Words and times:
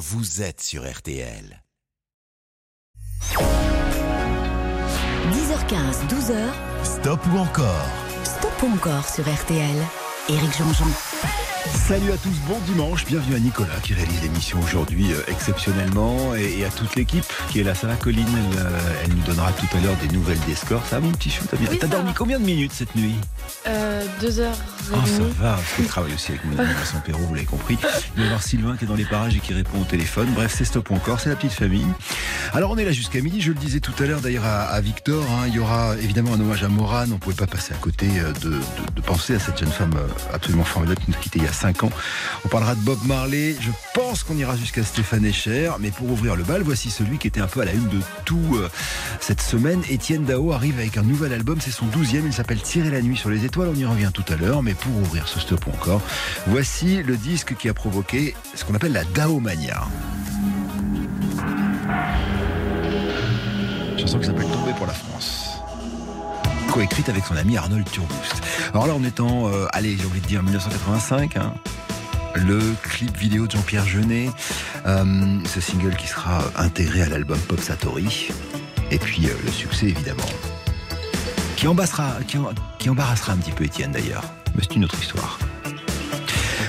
vous 0.00 0.40
êtes 0.40 0.62
sur 0.62 0.90
RTL. 0.90 1.62
10h15, 5.30 6.08
12h. 6.08 6.48
Stop 6.84 7.20
ou 7.26 7.36
encore? 7.36 7.86
Stop 8.24 8.62
ou 8.62 8.72
encore 8.72 9.06
sur 9.06 9.24
RTL. 9.30 9.76
Éric 10.30 10.56
Jean-Jean. 10.56 10.86
Salut 11.86 12.12
à 12.12 12.16
tous, 12.16 12.30
bon 12.48 12.58
dimanche, 12.66 13.04
bienvenue 13.04 13.34
à 13.34 13.38
Nicolas 13.38 13.74
qui 13.82 13.94
réalise 13.94 14.22
l'émission 14.22 14.58
aujourd'hui 14.60 15.12
euh, 15.12 15.20
exceptionnellement 15.28 16.34
et, 16.34 16.64
à 16.64 16.68
toute 16.68 16.94
l'équipe 16.96 17.24
qui 17.50 17.60
est 17.60 17.64
là. 17.64 17.74
Ça 17.74 17.86
va 17.88 17.94
Colline, 17.96 18.26
elle, 18.28 18.58
euh, 18.58 18.78
elle 19.04 19.10
nous 19.14 19.22
donnera 19.22 19.52
tout 19.52 19.66
à 19.76 19.80
l'heure 19.80 19.96
des 19.96 20.08
nouvelles 20.08 20.38
des 20.46 20.54
scores. 20.54 20.84
Ça 20.86 20.98
va 21.00 21.06
mon 21.06 21.12
petit 21.12 21.30
chou, 21.30 21.44
t'as 21.50 21.56
bien 21.56 21.68
Oui, 21.70 21.78
T'as 21.78 21.86
ça 21.86 21.92
dormi 21.92 22.08
va. 22.10 22.14
combien 22.16 22.38
de 22.40 22.44
minutes 22.44 22.72
cette 22.72 22.94
nuit 22.94 23.14
Euh, 23.66 24.04
deux 24.20 24.40
heures 24.40 24.56
Ah 24.92 24.96
ça 25.04 25.18
demie. 25.18 25.30
va, 25.38 25.52
parce 25.54 25.72
que 25.76 25.82
je 25.82 25.88
travaille 25.88 26.14
aussi 26.14 26.30
avec 26.32 26.44
mon 26.44 26.58
ami 26.58 26.72
Vincent 26.72 27.00
Perrault, 27.04 27.24
vous 27.28 27.34
l'avez 27.34 27.46
compris. 27.46 27.76
Il 28.16 28.18
va 28.18 28.22
y 28.22 28.26
avoir 28.26 28.42
Sylvain 28.42 28.76
qui 28.76 28.84
est 28.84 28.88
dans 28.88 28.94
les 28.94 29.04
parages 29.04 29.34
et 29.36 29.40
qui 29.40 29.52
répond 29.52 29.80
au 29.80 29.84
téléphone. 29.84 30.28
Bref, 30.34 30.54
c'est 30.56 30.64
stop 30.64 30.90
ou 30.90 30.94
encore, 30.94 31.20
c'est 31.20 31.28
la 31.28 31.36
petite 31.36 31.52
famille. 31.52 31.86
Alors 32.52 32.70
on 32.70 32.78
est 32.78 32.84
là 32.84 32.92
jusqu'à 32.92 33.20
midi, 33.20 33.40
je 33.40 33.48
le 33.48 33.58
disais 33.58 33.80
tout 33.80 33.92
à 34.02 34.06
l'heure 34.06 34.20
d'ailleurs 34.20 34.44
à, 34.46 34.62
à 34.62 34.80
Victor, 34.80 35.24
hein, 35.30 35.44
il 35.48 35.54
y 35.54 35.58
aura 35.58 35.94
évidemment 36.00 36.34
un 36.34 36.40
hommage 36.40 36.62
à 36.64 36.68
Morane, 36.68 37.10
on 37.10 37.14
ne 37.14 37.20
pouvait 37.20 37.36
pas 37.36 37.46
passer 37.46 37.74
à 37.74 37.76
côté 37.76 38.06
euh, 38.18 38.32
de, 38.40 38.50
de- 38.50 38.60
de 38.96 39.00
penser 39.02 39.34
à 39.34 39.38
cette 39.40 39.58
jeune 39.58 39.70
femme 39.70 39.94
euh, 39.96 40.06
absolument 40.32 40.64
formidable 40.64 41.00
qui 41.00 41.10
nous 41.10 41.16
a 41.16 41.20
quittés 41.20 41.38
il 41.38 41.44
y 41.44 41.48
a 41.48 41.52
5 41.52 41.84
ans. 41.84 41.90
On 42.44 42.48
parlera 42.48 42.74
de 42.74 42.80
Bob 42.80 42.98
Marley, 43.04 43.56
je 43.60 43.70
pense 43.94 44.22
qu'on 44.22 44.36
ira 44.36 44.56
jusqu'à 44.56 44.82
Stéphane 44.82 45.24
Echer, 45.24 45.72
mais 45.80 45.90
pour 45.90 46.10
ouvrir 46.10 46.36
le 46.36 46.44
bal, 46.44 46.62
voici 46.62 46.90
celui 46.90 47.18
qui 47.18 47.28
était 47.28 47.40
un 47.40 47.46
peu 47.46 47.60
à 47.60 47.64
la 47.64 47.72
une 47.72 47.88
de 47.88 48.00
tout 48.24 48.56
euh, 48.56 48.68
cette 49.20 49.40
semaine. 49.40 49.82
Étienne 49.88 50.24
Dao 50.24 50.52
arrive 50.52 50.78
avec 50.78 50.96
un 50.96 51.02
nouvel 51.02 51.32
album, 51.32 51.58
c'est 51.60 51.70
son 51.70 51.86
12e, 51.86 52.22
il 52.26 52.32
s'appelle 52.32 52.60
Tirer 52.60 52.90
la 52.90 53.02
nuit 53.02 53.16
sur 53.16 53.30
les 53.30 53.44
étoiles, 53.44 53.70
on 53.74 53.78
y 53.78 53.84
revient 53.84 54.10
tout 54.12 54.24
à 54.28 54.36
l'heure, 54.36 54.62
mais 54.62 54.74
pour 54.74 54.96
ouvrir 54.96 55.28
ce 55.28 55.40
stop 55.40 55.66
encore, 55.68 56.00
voici 56.46 57.02
le 57.02 57.16
disque 57.16 57.56
qui 57.56 57.68
a 57.68 57.74
provoqué 57.74 58.34
ce 58.54 58.64
qu'on 58.64 58.74
appelle 58.74 58.92
la 58.92 59.04
Daomania. 59.04 59.82
Chanson 63.98 64.18
qui 64.18 64.26
s'appelle 64.26 64.46
Tomber 64.46 64.72
pour 64.76 64.86
la 64.86 64.94
France. 64.94 65.39
Coécrite 66.70 67.08
avec 67.08 67.24
son 67.24 67.36
ami 67.36 67.56
Arnold 67.56 67.88
Turboust. 67.90 68.42
Alors 68.72 68.86
là, 68.86 68.94
on 68.96 69.02
est 69.04 69.20
en, 69.20 69.48
euh, 69.48 69.66
allez, 69.72 69.96
j'ai 69.96 70.06
envie 70.06 70.20
de 70.20 70.26
dire 70.26 70.42
1985. 70.42 71.36
hein. 71.36 71.54
Le 72.36 72.60
clip 72.82 73.16
vidéo 73.16 73.46
de 73.46 73.52
Jean-Pierre 73.52 73.84
Jeunet, 73.84 74.30
euh, 74.86 75.38
ce 75.46 75.60
single 75.60 75.96
qui 75.96 76.06
sera 76.06 76.42
intégré 76.56 77.02
à 77.02 77.08
l'album 77.08 77.38
Pop 77.40 77.60
Satori. 77.60 78.28
Et 78.92 78.98
puis 78.98 79.26
euh, 79.26 79.34
le 79.44 79.50
succès 79.50 79.86
évidemment. 79.86 80.22
Qui, 81.56 81.66
qui 82.78 82.88
embarrassera 82.88 83.32
un 83.32 83.36
petit 83.36 83.52
peu 83.52 83.64
Étienne 83.64 83.92
d'ailleurs. 83.92 84.24
Mais 84.54 84.62
c'est 84.62 84.76
une 84.76 84.84
autre 84.84 84.98
histoire. 85.00 85.38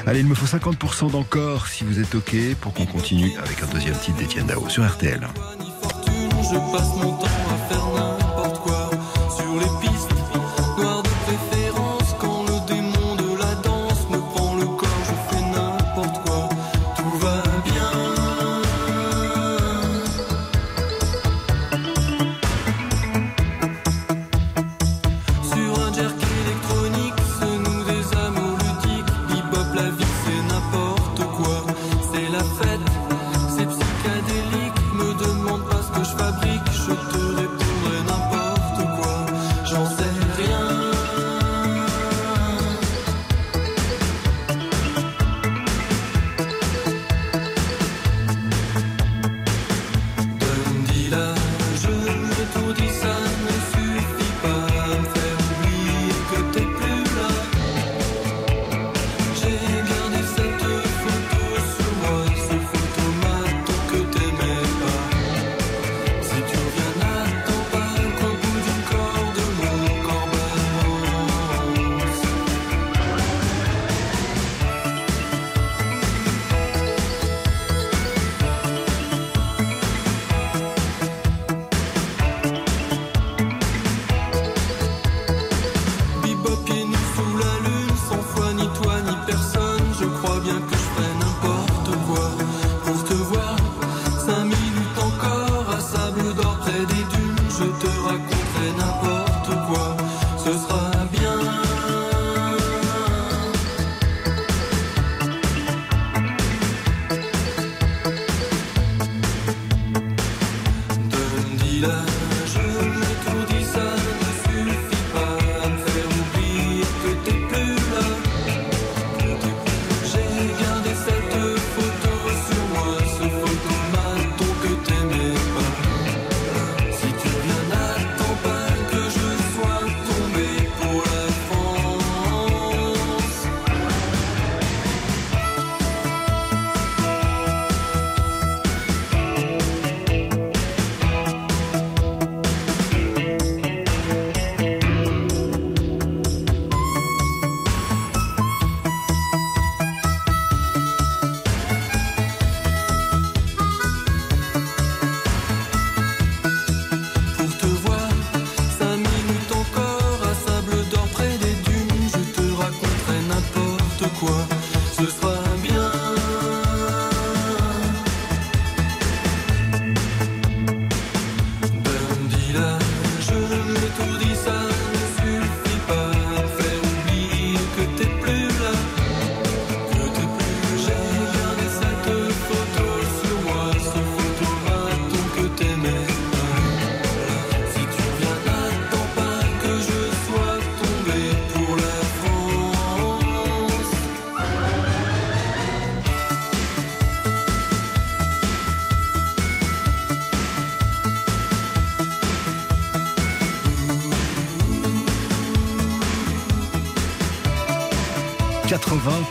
Allez, 0.07 0.21
il 0.21 0.27
me 0.27 0.35
faut 0.35 0.47
50% 0.47 1.11
d'encore 1.11 1.67
si 1.67 1.83
vous 1.83 1.99
êtes 1.99 2.15
OK 2.15 2.35
pour 2.59 2.73
qu'on 2.73 2.87
continue 2.87 3.31
avec 3.43 3.61
un 3.61 3.67
deuxième 3.67 3.95
titre 3.95 4.17
d'Étienne 4.17 4.47
Dao 4.47 4.67
sur 4.67 4.85
RTL. 4.85 5.27
Je 6.41 6.71
passe 6.75 6.95
mon 6.95 7.17
temps 7.17 7.25
à 7.25 7.73
faire 7.73 8.10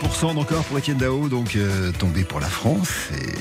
80% 0.01 0.33
d'encore 0.33 0.63
pour 0.63 0.79
Étienne 0.79 0.97
Dao, 0.97 1.29
donc 1.29 1.55
euh, 1.55 1.91
tombé 1.91 2.23
pour 2.23 2.39
la 2.39 2.47
France. 2.47 2.89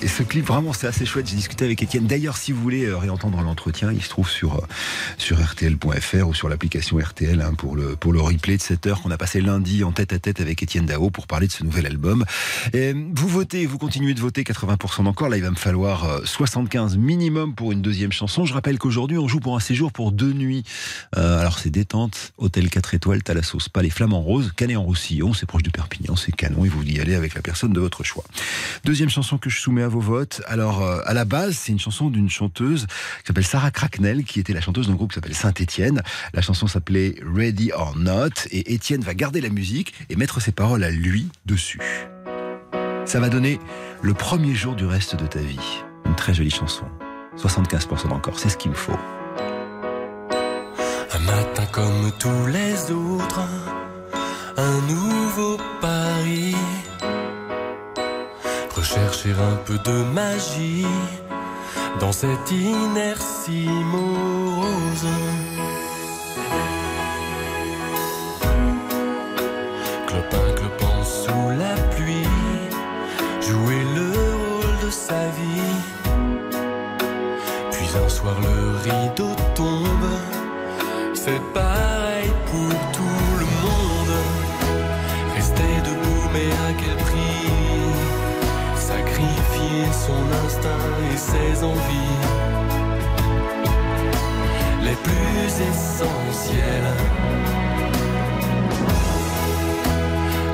Et, 0.02 0.08
ce 0.08 0.22
clip, 0.22 0.46
vraiment, 0.46 0.74
c'est 0.74 0.86
assez 0.86 1.06
chouette. 1.06 1.26
J'ai 1.26 1.36
discuté 1.36 1.64
avec 1.64 1.82
Étienne. 1.82 2.06
D'ailleurs, 2.06 2.36
si 2.36 2.52
vous 2.52 2.60
voulez 2.60 2.84
euh, 2.84 2.98
réentendre 2.98 3.40
l'entretien, 3.40 3.90
il 3.92 4.02
se 4.02 4.10
trouve 4.10 4.28
sur, 4.28 4.56
euh, 4.56 4.66
sur 5.16 5.42
RTL.fr 5.42 6.28
ou 6.28 6.34
sur 6.34 6.50
l'application 6.50 6.98
RTL 6.98 7.40
hein, 7.40 7.54
pour, 7.54 7.76
le, 7.76 7.96
pour 7.96 8.12
le 8.12 8.20
replay 8.20 8.58
de 8.58 8.62
cette 8.62 8.86
heure 8.86 9.00
qu'on 9.00 9.10
a 9.10 9.16
passé 9.16 9.40
lundi 9.40 9.84
en 9.84 9.92
tête 9.92 10.12
à 10.12 10.18
tête 10.18 10.40
avec 10.40 10.62
Étienne 10.62 10.84
Dao 10.84 11.08
pour 11.08 11.26
parler 11.26 11.46
de 11.46 11.52
ce 11.52 11.64
nouvel 11.64 11.86
album. 11.86 12.26
Et 12.74 12.92
vous 12.92 13.28
votez, 13.28 13.64
vous 13.64 13.78
continuez 13.78 14.12
de 14.12 14.20
voter 14.20 14.42
80% 14.42 15.04
d'encore. 15.04 15.30
Là, 15.30 15.38
il 15.38 15.42
va 15.42 15.50
me 15.50 15.56
falloir 15.56 16.04
euh, 16.04 16.20
75 16.24 16.98
minimum 16.98 17.54
pour 17.54 17.72
une 17.72 17.80
deuxième 17.80 18.12
chanson. 18.12 18.44
Je 18.44 18.52
rappelle 18.52 18.78
qu'aujourd'hui, 18.78 19.16
on 19.16 19.28
joue 19.28 19.40
pour 19.40 19.56
un 19.56 19.60
séjour 19.60 19.92
pour 19.92 20.12
deux 20.12 20.34
nuits. 20.34 20.64
Euh, 21.16 21.40
alors, 21.40 21.58
c'est 21.58 21.70
détente, 21.70 22.32
hôtel 22.36 22.68
4 22.68 22.94
étoiles, 22.94 23.22
t'as 23.22 23.34
la 23.34 23.42
sauce, 23.42 23.70
pas 23.70 23.80
les 23.80 23.90
flamants 23.90 24.20
roses, 24.20 24.52
Canet 24.54 24.76
en 24.76 24.82
Roussillon, 24.82 25.32
c'est 25.32 25.46
proche 25.46 25.62
de 25.62 25.70
Perpignan, 25.70 26.16
c'est 26.16 26.32
canon 26.50 26.64
et 26.64 26.68
vous 26.68 26.82
y 26.82 27.00
allez 27.00 27.14
avec 27.14 27.34
la 27.34 27.42
personne 27.42 27.72
de 27.72 27.80
votre 27.80 28.04
choix. 28.04 28.24
Deuxième 28.84 29.10
chanson 29.10 29.38
que 29.38 29.50
je 29.50 29.60
soumets 29.60 29.82
à 29.82 29.88
vos 29.88 30.00
votes. 30.00 30.42
Alors, 30.46 30.82
euh, 30.82 31.00
à 31.06 31.14
la 31.14 31.24
base, 31.24 31.56
c'est 31.56 31.72
une 31.72 31.78
chanson 31.78 32.10
d'une 32.10 32.30
chanteuse 32.30 32.86
qui 32.86 33.26
s'appelle 33.26 33.44
Sarah 33.44 33.70
Cracknell, 33.70 34.24
qui 34.24 34.40
était 34.40 34.52
la 34.52 34.60
chanteuse 34.60 34.88
d'un 34.88 34.94
groupe 34.94 35.10
qui 35.10 35.16
s'appelle 35.16 35.34
Saint-Étienne. 35.34 36.02
La 36.34 36.42
chanson 36.42 36.66
s'appelait 36.66 37.14
Ready 37.22 37.72
or 37.72 37.96
Not 37.96 38.46
et 38.50 38.74
Étienne 38.74 39.02
va 39.02 39.14
garder 39.14 39.40
la 39.40 39.48
musique 39.48 39.94
et 40.08 40.16
mettre 40.16 40.40
ses 40.40 40.52
paroles 40.52 40.84
à 40.84 40.90
lui 40.90 41.28
dessus. 41.46 41.80
Ça 43.04 43.18
va 43.18 43.28
donner 43.28 43.58
le 44.02 44.14
premier 44.14 44.54
jour 44.54 44.76
du 44.76 44.86
reste 44.86 45.16
de 45.16 45.26
ta 45.26 45.40
vie. 45.40 45.82
Une 46.06 46.14
très 46.14 46.34
jolie 46.34 46.50
chanson. 46.50 46.84
75% 47.36 48.08
d'encore, 48.08 48.38
c'est 48.38 48.48
ce 48.48 48.56
qu'il 48.56 48.70
me 48.70 48.76
faut. 48.76 48.92
Un 51.12 51.18
matin 51.18 51.66
comme 51.72 52.12
tous 52.18 52.46
les 52.46 52.92
autres, 52.92 53.40
un 54.56 54.80
nouveau 54.82 55.56
Rechercher 58.76 59.32
un 59.32 59.56
peu 59.66 59.78
de 59.78 60.02
magie 60.14 60.86
dans 62.00 62.12
cette 62.12 62.50
inertie 62.50 63.68
morose. 63.92 65.08
Clopin, 70.06 70.52
clopin 70.56 71.04
sous 71.04 71.50
la 71.58 71.74
pluie, 71.94 72.28
jouer 73.40 73.82
le 73.94 74.10
rôle 74.12 74.86
de 74.86 74.90
sa 74.90 75.22
vie. 75.38 75.78
Puis 77.72 77.88
un 78.04 78.08
soir 78.08 78.36
le 78.40 78.76
rideau 78.90 79.34
tombe, 79.54 80.10
c'est 81.14 81.42
pareil 81.54 81.69
et 90.58 91.16
ses 91.16 91.64
envies 91.64 92.18
les 94.82 94.96
plus 94.96 95.46
essentielles. 95.70 96.92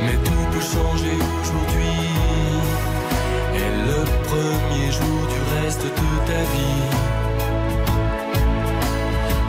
Mais 0.05 0.17
tout 0.25 0.45
peut 0.53 0.61
changer 0.61 1.17
aujourd'hui. 1.41 2.01
Et 3.55 3.71
le 3.89 4.01
premier 4.29 4.89
jour 4.93 5.21
du 5.35 5.41
reste 5.57 5.85
de 5.85 6.09
ta 6.27 6.43
vie, 6.55 6.85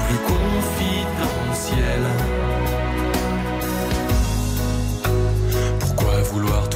plus 0.08 0.22
confidentiel. 0.34 2.04
Pourquoi 5.80 6.22
vouloir 6.32 6.67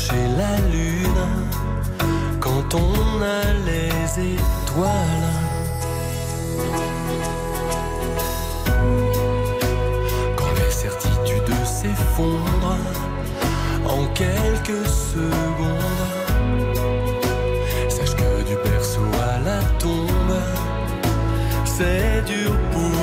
décrocher 0.00 0.28
la 0.36 0.56
lune 0.70 1.26
quand 2.40 2.74
on 2.74 3.22
a 3.22 3.52
les 3.66 4.34
étoiles? 4.34 5.30
Quand 10.36 10.52
les 10.56 10.70
certitudes 10.70 11.64
s'effondrent 11.64 12.78
en 13.86 14.06
quelques 14.14 14.86
secondes, 14.86 15.76
sache 17.88 18.14
que 18.14 18.42
du 18.48 18.56
berceau 18.64 19.00
à 19.22 19.38
la 19.44 19.60
tombe, 19.78 20.40
c'est 21.64 22.22
dur 22.26 22.52
pour 22.72 22.99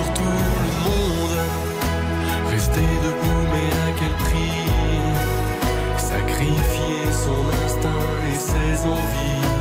ses 8.39 8.85
envies 8.85 9.56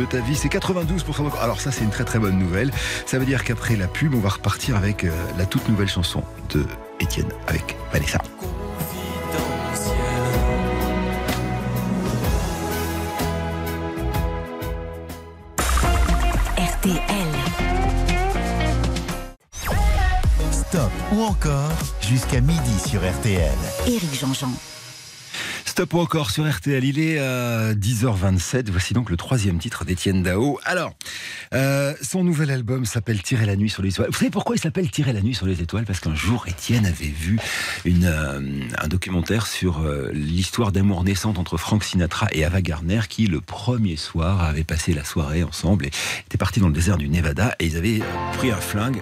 de 0.00 0.06
ta 0.06 0.20
vie, 0.20 0.34
c'est 0.34 0.48
92% 0.48 1.22
d'encore. 1.24 1.40
Alors 1.40 1.60
ça, 1.60 1.70
c'est 1.70 1.84
une 1.84 1.90
très 1.90 2.04
très 2.04 2.18
bonne 2.18 2.38
nouvelle. 2.38 2.72
Ça 3.06 3.18
veut 3.18 3.26
dire 3.26 3.44
qu'après 3.44 3.76
la 3.76 3.86
pub, 3.86 4.14
on 4.14 4.20
va 4.20 4.30
repartir 4.30 4.76
avec 4.76 5.04
euh, 5.04 5.10
la 5.36 5.46
toute 5.46 5.68
nouvelle 5.68 5.88
chanson 5.88 6.22
de 6.54 6.64
Étienne 7.00 7.28
avec 7.46 7.76
Vanessa. 7.92 8.18
RTL. 16.56 17.00
Stop 20.50 20.90
ou 21.12 21.22
encore 21.22 21.72
jusqu'à 22.00 22.40
midi 22.40 22.78
sur 22.88 23.00
RTL. 23.00 23.52
Éric 23.86 24.18
Jean-Jean. 24.18 24.52
Stop 25.80 25.94
encore 25.94 26.30
sur 26.30 26.46
RTL, 26.46 26.84
il 26.84 26.98
est 26.98 27.18
à 27.18 27.72
10h27. 27.72 28.68
Voici 28.70 28.92
donc 28.92 29.08
le 29.08 29.16
troisième 29.16 29.58
titre 29.58 29.86
d'Étienne 29.86 30.22
Dao. 30.22 30.60
Alors, 30.64 30.92
euh, 31.54 31.94
son 32.02 32.22
nouvel 32.22 32.50
album 32.50 32.84
s'appelle 32.84 33.22
Tirer 33.22 33.46
la 33.46 33.56
nuit 33.56 33.70
sur 33.70 33.82
les 33.82 33.88
étoiles. 33.88 34.08
Vous 34.08 34.18
savez 34.18 34.30
pourquoi 34.30 34.56
il 34.56 34.58
s'appelle 34.58 34.90
Tirer 34.90 35.14
la 35.14 35.22
nuit 35.22 35.34
sur 35.34 35.46
les 35.46 35.62
étoiles? 35.62 35.86
Parce 35.86 36.00
qu'un 36.00 36.14
jour, 36.14 36.44
Étienne 36.46 36.84
avait 36.84 37.06
vu 37.06 37.38
euh, 37.86 38.60
un 38.76 38.88
documentaire 38.88 39.46
sur 39.46 39.80
euh, 39.80 40.10
l'histoire 40.12 40.70
d'amour 40.70 41.02
naissante 41.02 41.38
entre 41.38 41.56
Frank 41.56 41.82
Sinatra 41.82 42.26
et 42.32 42.44
Ava 42.44 42.60
Gardner, 42.60 43.00
qui 43.08 43.26
le 43.26 43.40
premier 43.40 43.96
soir 43.96 44.42
avait 44.42 44.64
passé 44.64 44.92
la 44.92 45.04
soirée 45.04 45.44
ensemble 45.44 45.86
et 45.86 45.90
étaient 46.26 46.36
partis 46.36 46.60
dans 46.60 46.68
le 46.68 46.74
désert 46.74 46.98
du 46.98 47.08
Nevada 47.08 47.56
et 47.58 47.64
ils 47.64 47.78
avaient 47.78 48.00
pris 48.34 48.50
un 48.50 48.60
flingue 48.60 49.00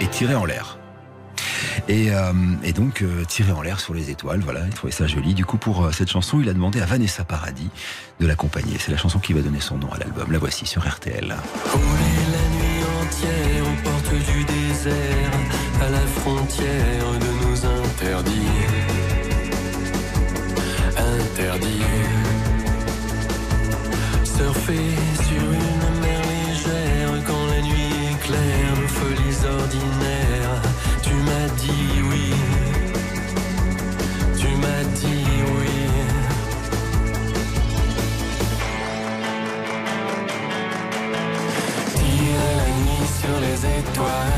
et 0.00 0.08
tiré 0.08 0.34
en 0.34 0.44
l'air. 0.44 0.79
Et, 1.88 2.10
euh, 2.10 2.32
et 2.62 2.72
donc 2.72 3.02
euh, 3.02 3.24
tiré 3.24 3.52
en 3.52 3.62
l'air 3.62 3.80
sur 3.80 3.94
les 3.94 4.10
étoiles, 4.10 4.40
voilà, 4.40 4.60
il 4.66 4.72
trouvait 4.72 4.92
ça 4.92 5.06
joli. 5.06 5.34
Du 5.34 5.44
coup, 5.44 5.58
pour 5.58 5.84
euh, 5.84 5.92
cette 5.92 6.10
chanson, 6.10 6.40
il 6.40 6.48
a 6.48 6.52
demandé 6.52 6.80
à 6.80 6.86
Vanessa 6.86 7.24
Paradis 7.24 7.70
de 8.20 8.26
l'accompagner. 8.26 8.76
C'est 8.78 8.90
la 8.90 8.98
chanson 8.98 9.18
qui 9.18 9.32
va 9.32 9.40
donner 9.40 9.60
son 9.60 9.78
nom 9.78 9.92
à 9.92 9.98
l'album. 9.98 10.30
La 10.32 10.38
voici 10.38 10.66
sur 10.66 10.86
RTL. 10.88 11.36
À 15.80 15.88
la 15.90 16.00
frontière 16.00 17.18
de. 17.20 17.30
Surfer 24.40 25.19
les 44.00 44.29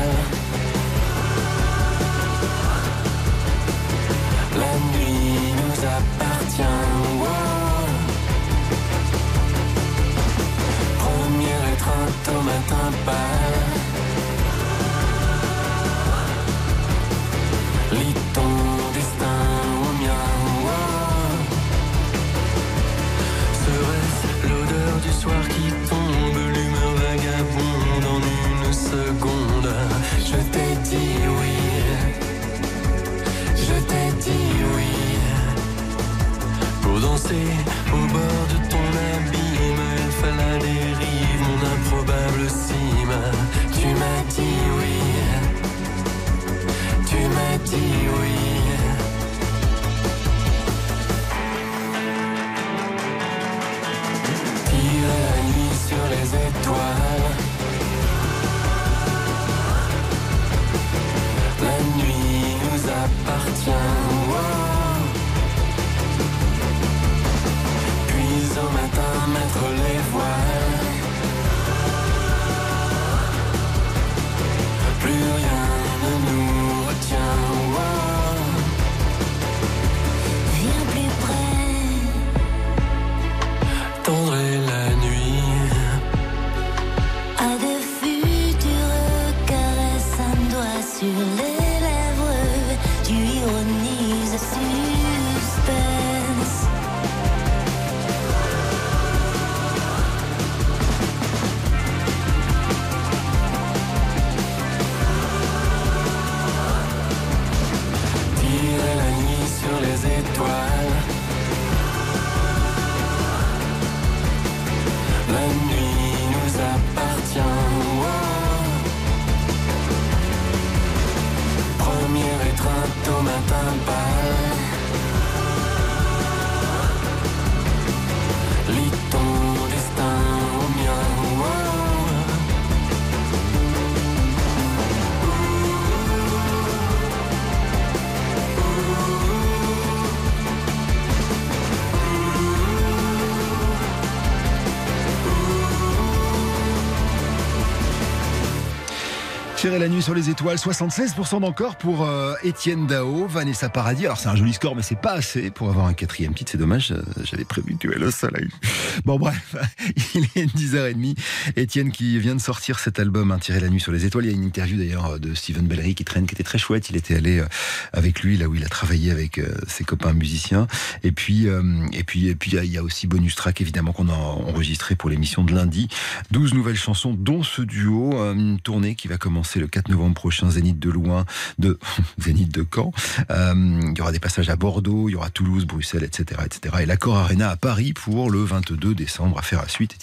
sur 150.03 150.13
les 150.13 150.29
étoiles, 150.29 150.57
76% 150.57 151.39
d'encore 151.39 151.77
pour 151.77 152.03
euh, 152.03 152.33
Étienne 152.43 152.87
Dao, 152.87 153.25
Vanessa 153.25 153.69
Paradis. 153.69 154.05
Alors 154.05 154.17
c'est 154.17 154.27
un 154.27 154.35
joli 154.35 154.51
score, 154.51 154.75
mais 154.75 154.81
c'est 154.81 154.99
pas 154.99 155.13
assez 155.13 155.49
pour 155.49 155.69
avoir 155.69 155.85
un 155.85 155.93
quatrième 155.93 156.33
titre. 156.33 156.51
C'est 156.51 156.57
dommage, 156.57 156.91
euh, 156.91 157.01
j'avais 157.23 157.45
prévu 157.45 157.77
es 157.81 157.87
le 157.87 158.11
soleil. 158.11 158.49
Bon 159.05 159.17
bref, 159.17 159.55
il 160.15 160.25
est 160.35 160.45
10h30. 160.45 161.17
Étienne 161.55 161.91
qui 161.91 162.19
vient 162.19 162.35
de 162.35 162.41
sortir 162.41 162.79
cet 162.79 162.99
album, 162.99 163.31
hein, 163.31 163.39
Tirer 163.39 163.59
la 163.59 163.69
nuit 163.69 163.79
sur 163.79 163.91
les 163.91 164.05
étoiles. 164.05 164.25
Il 164.25 164.31
y 164.31 164.33
a 164.33 164.35
une 164.35 164.43
interview 164.43 164.77
d'ailleurs 164.77 165.19
de 165.19 165.33
Steven 165.33 165.65
Bellery 165.65 165.95
qui 165.95 166.05
traîne, 166.05 166.27
qui 166.27 166.35
était 166.35 166.43
très 166.43 166.57
chouette. 166.57 166.89
Il 166.89 166.95
était 166.95 167.15
allé 167.15 167.39
euh, 167.39 167.45
avec 167.93 168.21
lui 168.21 168.37
là 168.37 168.47
où 168.47 168.55
il 168.55 168.63
a 168.63 168.69
travaillé 168.69 169.11
avec 169.11 169.37
euh, 169.37 169.53
ses 169.67 169.83
copains 169.83 170.13
musiciens. 170.13 170.67
Et 171.03 171.11
puis, 171.11 171.47
euh, 171.47 171.63
et 171.93 172.03
puis, 172.03 172.27
et 172.27 172.35
puis 172.35 172.51
il 172.51 172.63
y 172.65 172.73
y 172.73 172.77
a 172.77 172.83
aussi 172.83 173.07
bonus 173.07 173.35
track 173.35 173.61
évidemment 173.61 173.93
qu'on 173.93 174.09
a 174.09 174.13
enregistré 174.13 174.95
pour 174.95 175.09
l'émission 175.09 175.43
de 175.43 175.53
lundi. 175.53 175.87
12 176.31 176.53
nouvelles 176.53 176.75
chansons, 176.75 177.13
dont 177.13 177.43
ce 177.43 177.61
duo, 177.61 178.19
euh, 178.19 178.33
une 178.33 178.59
tournée 178.59 178.95
qui 178.95 179.07
va 179.07 179.17
commencer 179.17 179.59
le 179.59 179.67
4 179.67 179.89
novembre 179.93 180.15
prochain, 180.15 180.49
Zénith 180.49 180.79
de 180.79 180.89
Loin, 180.89 181.25
de 181.59 181.79
de 182.17 182.65
Caen. 182.73 182.91
Euh, 183.29 183.53
il 183.55 183.97
y 183.97 184.01
aura 184.01 184.11
des 184.11 184.19
passages 184.19 184.49
à 184.49 184.55
Bordeaux, 184.55 185.09
il 185.09 185.13
y 185.13 185.15
aura 185.15 185.29
Toulouse, 185.29 185.65
Bruxelles, 185.65 186.03
etc., 186.03 186.41
etc. 186.45 186.75
Et 186.81 186.85
l'Accord 186.85 187.17
Arena 187.17 187.49
à 187.49 187.55
Paris 187.55 187.93
pour 187.93 188.29
le 188.29 188.43
22 188.43 188.95
décembre. 188.95 189.37
Affaire 189.37 189.59
à 189.59 189.67
suite, 189.67 189.97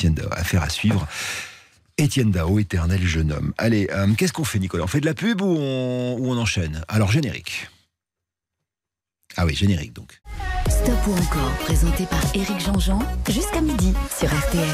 à 0.63 0.69
suivre. 0.69 1.07
Étienne 1.99 2.31
Dao, 2.31 2.59
éternel 2.59 3.03
jeune 3.03 3.33
homme. 3.33 3.53
Allez, 3.59 3.89
euh, 3.93 4.07
qu'est-ce 4.17 4.33
qu'on 4.33 4.45
fait, 4.45 4.59
Nicolas? 4.59 4.85
On 4.85 4.87
fait 4.87 5.01
de 5.01 5.07
la 5.07 5.15
pub 5.15 5.43
ou 5.43 5.57
on, 5.59 6.17
ou 6.19 6.33
on 6.33 6.39
enchaîne? 6.39 6.83
Alors, 6.89 7.13
générique. 7.13 7.69
Ah 9.37 9.47
oui, 9.47 9.55
générique 9.55 9.93
donc. 9.93 10.21
Stop 10.69 11.07
ou 11.09 11.13
encore, 11.13 11.53
présenté 11.61 12.05
par 12.07 12.23
Éric 12.35 12.61
Jean-Jean, 12.61 13.01
jusqu'à 13.29 13.61
midi 13.61 13.93
sur 14.19 14.29
RTL. 14.29 14.69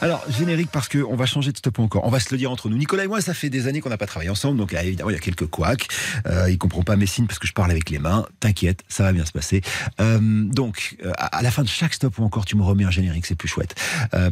Alors, 0.00 0.24
générique 0.28 0.70
parce 0.72 0.88
qu'on 0.88 1.14
va 1.14 1.26
changer 1.26 1.52
de 1.52 1.58
stop 1.58 1.78
ou 1.78 1.82
encore. 1.82 2.04
On 2.04 2.10
va 2.10 2.18
se 2.18 2.32
le 2.32 2.38
dire 2.38 2.50
entre 2.50 2.68
nous. 2.68 2.76
Nicolas 2.76 3.04
et 3.04 3.06
moi, 3.06 3.20
ça 3.20 3.34
fait 3.34 3.50
des 3.50 3.68
années 3.68 3.80
qu'on 3.80 3.88
n'a 3.88 3.96
pas 3.96 4.06
travaillé 4.06 4.30
ensemble, 4.30 4.58
donc 4.58 4.72
là, 4.72 4.82
évidemment, 4.82 5.10
il 5.10 5.12
y 5.12 5.16
a 5.16 5.20
quelques 5.20 5.46
couacs. 5.46 5.86
Euh, 6.26 6.50
il 6.50 6.58
comprend 6.58 6.82
pas 6.82 6.96
mes 6.96 7.06
signes 7.06 7.26
parce 7.26 7.38
que 7.38 7.46
je 7.46 7.52
parle 7.52 7.70
avec 7.70 7.88
les 7.88 8.00
mains. 8.00 8.26
T'inquiète, 8.40 8.82
ça 8.88 9.04
va 9.04 9.12
bien 9.12 9.24
se 9.24 9.30
passer. 9.30 9.62
Euh, 10.00 10.18
donc, 10.20 10.96
euh, 11.04 11.12
à 11.16 11.40
la 11.42 11.52
fin 11.52 11.62
de 11.62 11.68
chaque 11.68 11.94
stop 11.94 12.18
ou 12.18 12.24
encore, 12.24 12.44
tu 12.44 12.56
me 12.56 12.62
remets 12.62 12.82
un 12.82 12.90
générique, 12.90 13.26
c'est 13.26 13.36
plus 13.36 13.48
chouette. 13.48 13.76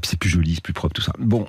C'est 0.02 0.18
plus 0.18 0.30
joli, 0.30 0.56
c'est 0.56 0.64
plus 0.64 0.72
propre, 0.72 0.94
tout 0.94 1.02
ça. 1.02 1.12
Bon, 1.18 1.46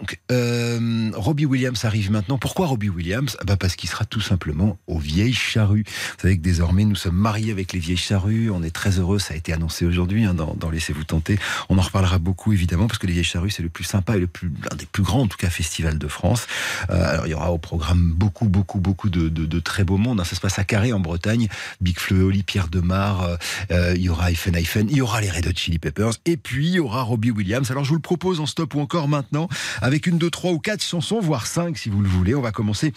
Robbie 1.15 1.45
Williams 1.45 1.83
arrive 1.85 2.11
maintenant. 2.11 2.37
Pourquoi 2.37 2.67
Robbie 2.67 2.89
Williams? 2.89 3.37
Bah 3.45 3.57
Parce 3.57 3.75
qu'il 3.75 3.89
sera 3.89 4.05
tout 4.05 4.21
simplement 4.21 4.77
aux 4.85 4.99
Vieilles 4.99 5.33
Charrues. 5.33 5.83
Vous 5.87 6.21
savez 6.21 6.37
que 6.37 6.43
désormais, 6.43 6.85
nous 6.85 6.95
sommes 6.95 7.15
mariés 7.15 7.51
avec 7.51 7.73
les 7.73 7.79
Vieilles 7.79 7.97
Charrues. 7.97 8.10
On 8.13 8.63
est 8.63 8.71
très 8.71 8.99
heureux, 8.99 9.19
ça 9.19 9.33
a 9.33 9.37
été 9.37 9.53
annoncé 9.53 9.85
aujourd'hui 9.85 10.25
hein, 10.25 10.33
dans, 10.33 10.69
Laissez-vous 10.69 11.03
tenter. 11.03 11.37
On 11.69 11.77
en 11.77 11.81
reparlera 11.81 12.17
beaucoup 12.17 12.53
évidemment 12.53 12.87
parce 12.87 12.97
que 12.97 13.07
les 13.07 13.13
vieilles 13.13 13.23
charrues 13.25 13.49
c'est 13.51 13.63
le 13.63 13.69
plus 13.69 13.83
sympa 13.83 14.15
et 14.15 14.19
le 14.19 14.27
plus 14.27 14.51
l'un 14.69 14.75
des 14.77 14.85
plus 14.85 15.03
grands 15.03 15.21
en 15.21 15.27
tout 15.27 15.37
cas 15.37 15.49
festivals 15.49 15.97
de 15.97 16.07
France. 16.07 16.47
Euh, 16.89 17.13
alors 17.13 17.27
il 17.27 17.31
y 17.31 17.33
aura 17.33 17.51
au 17.51 17.57
programme 17.57 18.11
beaucoup 18.15 18.47
beaucoup 18.47 18.79
beaucoup 18.79 19.09
de, 19.09 19.29
de, 19.29 19.59
très 19.59 19.83
beaux 19.83 19.97
mondes. 19.97 20.19
hein. 20.19 20.23
Ça 20.23 20.35
se 20.35 20.41
passe 20.41 20.59
à 20.59 20.63
Carré 20.63 20.93
en 20.93 20.99
Bretagne. 20.99 21.47
Big 21.81 21.97
Oli, 22.11 22.43
Pierre 22.43 22.67
Demar. 22.67 23.21
euh, 23.23 23.35
euh, 23.71 23.93
il 23.95 24.01
y 24.01 24.09
aura 24.09 24.31
Eiffen 24.31 24.55
Eiffen. 24.55 24.87
Il 24.89 24.97
y 24.97 25.01
aura 25.01 25.21
les 25.21 25.29
Red 25.29 25.47
Hot 25.47 25.53
Chili 25.55 25.79
Peppers 25.79 26.13
et 26.25 26.37
puis 26.37 26.67
il 26.67 26.73
y 26.73 26.79
aura 26.79 27.03
Robbie 27.03 27.31
Williams. 27.31 27.69
Alors 27.71 27.83
je 27.83 27.89
vous 27.89 27.95
le 27.95 28.01
propose 28.01 28.39
en 28.39 28.45
stop 28.45 28.75
ou 28.75 28.79
encore 28.81 29.07
maintenant 29.07 29.47
avec 29.81 30.07
une, 30.07 30.17
deux, 30.17 30.29
trois 30.29 30.51
ou 30.51 30.59
quatre 30.59 30.83
chansons, 30.83 31.19
voire 31.19 31.47
cinq 31.47 31.77
si 31.77 31.89
vous 31.89 32.01
le 32.01 32.09
voulez. 32.09 32.35
On 32.35 32.41
va 32.41 32.51
commencer 32.51 32.93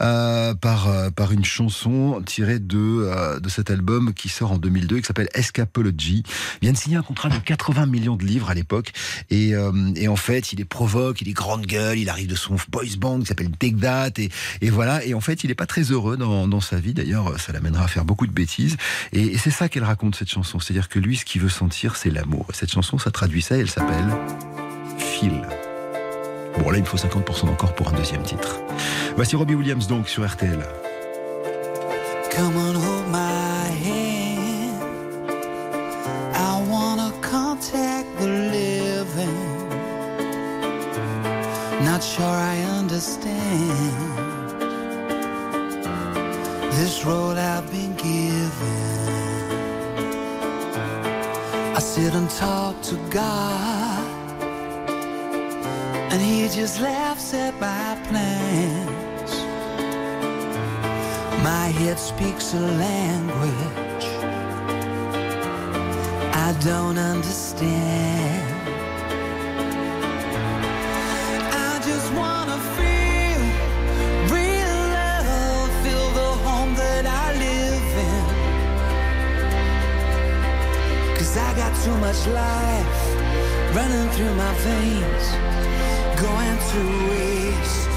euh, 0.00 0.54
par, 0.54 0.88
par 1.12 1.32
une 1.32 1.44
chanson 1.44 2.22
tirée 2.24 2.58
de, 2.58 3.38
de 3.38 3.48
cet 3.48 3.70
album 3.70 4.12
qui 4.14 4.28
sort 4.28 4.52
en 4.52 4.57
2002 4.58 4.96
et 4.96 5.00
qui 5.00 5.06
s'appelle 5.06 5.28
Escapology. 5.34 6.22
Vient 6.62 6.72
de 6.72 6.76
signer 6.76 6.96
un 6.96 7.02
contrat 7.02 7.28
de 7.28 7.38
80 7.38 7.86
millions 7.86 8.16
de 8.16 8.24
livres 8.24 8.50
à 8.50 8.54
l'époque. 8.54 8.92
Et, 9.30 9.54
euh, 9.54 9.72
et 9.96 10.08
en 10.08 10.16
fait 10.16 10.52
il 10.52 10.60
est 10.60 10.64
provoque, 10.64 11.20
il 11.20 11.28
est 11.28 11.32
grande 11.32 11.66
gueule, 11.66 11.98
il 11.98 12.08
arrive 12.08 12.28
de 12.28 12.34
son 12.34 12.56
boys 12.70 12.84
band 12.98 13.20
qui 13.20 13.26
s'appelle 13.26 13.50
Take 13.50 13.76
That 13.76 14.12
et, 14.18 14.30
et 14.60 14.70
voilà. 14.70 15.04
Et 15.04 15.14
en 15.14 15.20
fait 15.20 15.44
il 15.44 15.50
est 15.50 15.56
pas 15.56 15.66
très 15.66 15.82
heureux 15.82 16.16
dans, 16.16 16.60
sa 16.60 16.80
vie. 16.80 16.94
D'ailleurs 16.94 17.38
ça 17.38 17.52
l'amènera 17.52 17.84
à 17.84 17.88
faire 17.88 18.04
beaucoup 18.04 18.26
de 18.26 18.32
bêtises. 18.32 18.76
Et, 19.12 19.36
c'est 19.38 19.50
ça 19.50 19.68
qu'elle 19.68 19.84
raconte 19.84 20.16
cette 20.16 20.30
chanson. 20.30 20.58
C'est-à-dire 20.58 20.88
que 20.88 20.98
lui 20.98 21.16
ce 21.16 21.24
qu'il 21.24 21.40
veut 21.40 21.48
sentir 21.48 21.96
c'est 21.96 22.10
l'amour. 22.10 22.46
Cette 22.52 22.72
chanson 22.72 22.98
ça 22.98 23.10
traduit 23.10 23.42
ça 23.42 23.56
et 23.56 23.60
elle 23.60 23.70
s'appelle 23.70 24.08
Feel. 24.98 25.42
Bon, 26.58 26.70
là, 26.70 26.78
il 26.78 26.82
me 26.82 26.86
faut 26.86 26.96
50% 26.96 27.48
encore 27.48 27.74
pour 27.74 27.88
un 27.88 27.92
deuxième 27.92 28.22
titre. 28.22 28.58
Voici 29.16 29.36
Robbie 29.36 29.54
Williams, 29.54 29.86
donc, 29.86 30.08
sur 30.08 30.26
RTL. 30.26 30.58
Come 32.30 32.56
on, 32.56 33.10
my 33.10 33.27
sure 42.18 42.26
I 42.26 42.58
understand 42.80 44.58
this 46.72 47.04
road 47.04 47.36
I've 47.38 47.70
been 47.70 47.94
given. 47.94 48.98
I 51.76 51.78
sit 51.78 52.14
and 52.14 52.28
talk 52.30 52.74
to 52.90 52.96
God, 53.10 54.04
and 56.10 56.20
He 56.20 56.48
just 56.48 56.80
laughs 56.80 57.34
at 57.34 57.54
my 57.60 57.88
plans. 58.08 59.32
My 61.50 61.66
head 61.78 61.98
speaks 62.00 62.52
a 62.54 62.60
language 62.86 64.08
I 66.46 66.52
don't 66.64 66.98
understand. 66.98 68.37
Too 81.88 81.96
much 81.98 82.26
life 82.26 83.16
running 83.74 84.08
through 84.10 84.34
my 84.34 84.52
veins, 84.66 85.24
going 86.20 86.58
to 86.72 86.82
waste. 87.08 87.87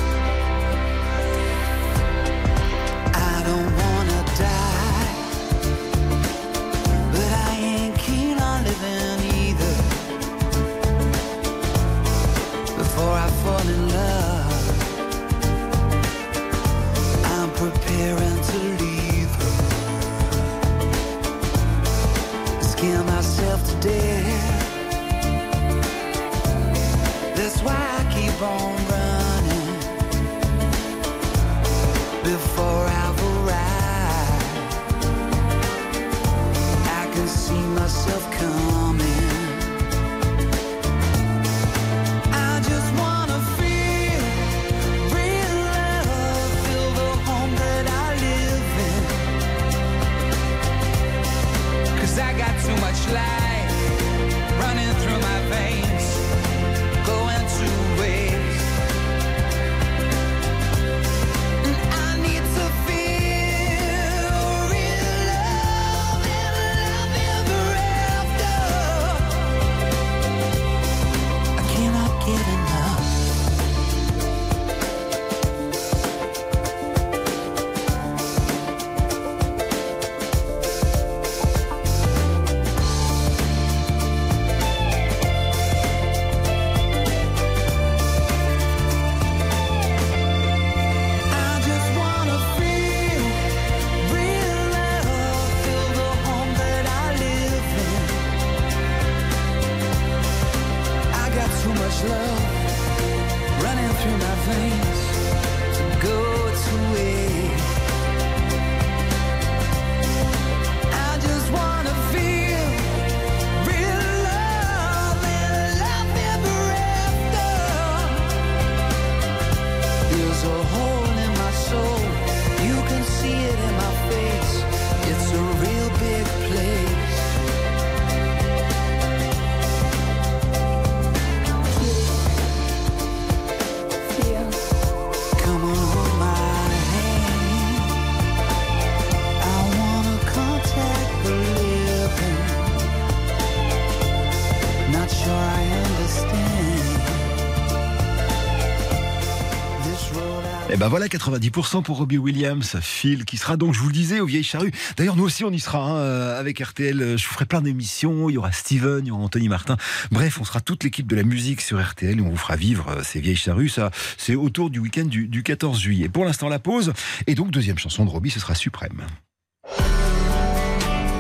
Ben 150.82 150.88
voilà 150.88 151.06
90% 151.06 151.84
pour 151.84 151.98
Robbie 151.98 152.18
Williams, 152.18 152.80
Phil, 152.82 153.24
qui 153.24 153.38
sera 153.38 153.56
donc, 153.56 153.76
je 153.76 153.80
vous 153.80 153.90
le 153.90 153.94
disais, 153.94 154.20
aux 154.20 154.26
Vieilles 154.26 154.44
Charrues. 154.44 154.72
D'ailleurs, 154.98 155.16
nous 155.16 155.24
aussi, 155.24 155.46
on 155.46 155.52
y 155.52 155.60
sera 155.60 155.78
hein, 155.78 155.98
euh, 155.98 156.40
avec 156.40 156.60
RTL. 156.60 157.20
Je 157.20 157.24
vous 157.24 157.34
ferai 157.34 157.46
plein 157.46 157.62
d'émissions. 157.62 158.32
Il 158.32 158.34
y 158.34 158.38
aura 158.40 158.52
Steven, 158.52 159.06
il 159.06 159.10
y 159.10 159.12
aura 159.12 159.22
Anthony 159.22 159.48
Martin. 159.48 159.78
Bref, 160.10 160.40
on 160.42 160.44
sera 160.44 160.60
toute 160.60 160.84
l'équipe 160.84 161.06
de 161.06 161.16
la 161.16 161.22
musique 161.22 161.62
sur 161.62 161.80
RTL 161.80 162.18
et 162.18 162.22
on 162.24 162.32
vous 162.32 162.36
fera 162.36 162.56
vivre 162.56 162.90
euh, 162.90 163.04
ces 163.04 163.20
Vieilles 163.20 163.36
Charrues. 163.36 163.70
Ça, 163.70 163.92
c'est 164.18 164.34
autour 164.34 164.72
du 164.72 164.80
week-end 164.80 165.06
du, 165.06 165.28
du 165.28 165.44
14 165.44 165.80
juillet. 165.80 166.10
Pour 166.10 166.26
l'instant, 166.26 166.50
la 166.50 166.58
pause. 166.58 166.94
Et 167.28 167.36
donc, 167.36 167.52
deuxième 167.52 167.78
chanson 167.78 168.04
de 168.04 168.10
Robbie, 168.10 168.32
ce 168.32 168.40
sera 168.40 168.56
Suprême. 168.56 169.04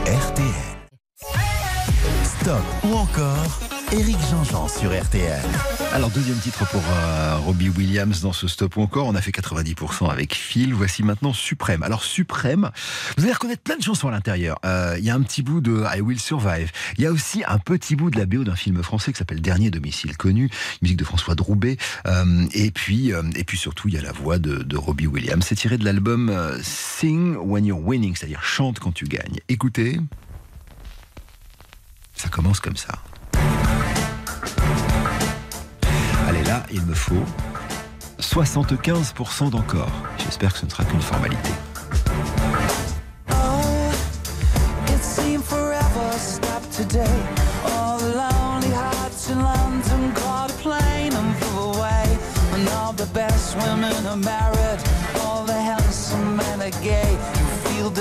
RTL. 0.07 0.47
Stop 2.23 2.63
ou 2.83 2.95
encore 2.95 3.80
Éric 3.93 4.17
Jean-Jean 4.29 4.69
sur 4.69 4.89
RTL. 4.97 5.41
Alors, 5.91 6.09
deuxième 6.11 6.37
titre 6.37 6.65
pour 6.69 6.81
euh, 6.81 7.35
Robbie 7.39 7.67
Williams 7.67 8.21
dans 8.21 8.31
ce 8.31 8.47
stop 8.47 8.77
ou 8.77 8.81
encore. 8.81 9.05
On 9.05 9.15
a 9.15 9.21
fait 9.21 9.31
90% 9.31 10.09
avec 10.09 10.33
Phil. 10.33 10.73
Voici 10.73 11.03
maintenant 11.03 11.33
Suprême. 11.33 11.83
Alors, 11.83 12.01
Suprême, 12.01 12.71
vous 13.17 13.23
allez 13.25 13.33
reconnaître 13.33 13.61
plein 13.61 13.75
de 13.75 13.83
chansons 13.83 14.07
à 14.07 14.11
l'intérieur. 14.11 14.59
Euh, 14.63 14.95
Il 14.97 15.03
y 15.03 15.09
a 15.09 15.15
un 15.15 15.21
petit 15.21 15.41
bout 15.41 15.59
de 15.59 15.83
I 15.93 15.99
Will 15.99 16.21
Survive. 16.21 16.71
Il 16.97 17.03
y 17.03 17.05
a 17.05 17.11
aussi 17.11 17.43
un 17.45 17.57
petit 17.57 17.97
bout 17.97 18.09
de 18.09 18.17
la 18.17 18.25
BO 18.25 18.45
d'un 18.45 18.55
film 18.55 18.81
français 18.81 19.11
qui 19.11 19.17
s'appelle 19.17 19.41
Dernier 19.41 19.71
domicile 19.71 20.15
connu, 20.15 20.49
musique 20.81 20.97
de 20.97 21.03
François 21.03 21.35
Droubet. 21.35 21.75
Euh, 22.05 22.45
et 22.53 22.71
puis, 22.71 23.11
et 23.35 23.43
puis 23.43 23.57
surtout, 23.57 23.89
il 23.89 23.95
y 23.95 23.97
a 23.97 24.01
la 24.01 24.13
voix 24.13 24.39
de, 24.39 24.77
Robbie 24.77 25.07
Williams. 25.07 25.45
C'est 25.45 25.55
tiré 25.55 25.77
de 25.77 25.83
l'album 25.83 26.33
Sing 26.63 27.35
When 27.35 27.65
You're 27.65 27.85
Winning, 27.85 28.15
c'est-à-dire 28.15 28.41
chante 28.41 28.79
quand 28.79 28.93
tu 28.93 29.03
gagnes. 29.03 29.39
Écoutez, 29.49 29.99
ça 32.15 32.29
commence 32.29 32.61
comme 32.61 32.77
ça. 32.77 32.93
Là, 36.51 36.63
il 36.69 36.81
me 36.81 36.93
faut 36.93 37.25
75% 38.19 39.51
d'encore. 39.51 39.91
J'espère 40.17 40.51
que 40.51 40.59
ce 40.59 40.65
ne 40.65 40.69
sera 40.69 40.83
qu'une 40.83 41.01
formalité. 41.01 41.51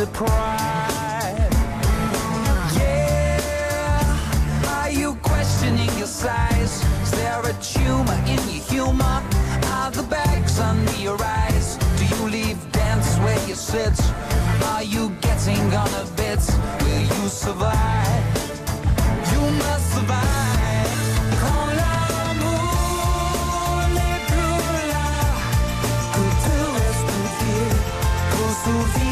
It 0.02 1.19
questioning 5.80 5.98
your 5.98 6.06
size? 6.06 6.84
Is 7.02 7.10
there 7.12 7.40
a 7.40 7.52
tumor 7.62 8.18
in 8.26 8.38
your 8.48 8.64
humor? 8.64 9.22
Are 9.66 9.90
the 9.90 10.02
bags 10.02 10.58
under 10.58 10.92
your 10.96 11.20
eyes? 11.22 11.76
Do 11.98 12.04
you 12.06 12.30
leave 12.30 12.72
dance 12.72 13.16
where 13.18 13.48
you 13.48 13.54
sit? 13.54 13.98
Are 14.66 14.82
you 14.82 15.10
getting 15.20 15.74
on 15.74 15.88
a 15.94 16.06
bit? 16.16 16.40
Will 16.82 17.00
you 17.00 17.28
survive? 17.28 18.24
You 19.32 19.40
must 19.40 19.94
survive. 19.94 20.40
Survivre 28.70 29.09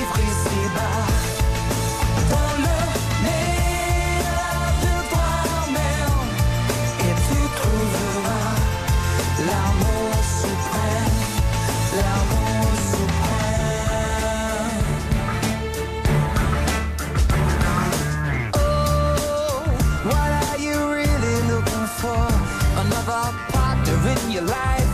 your 24.39 24.47
life 24.47 24.89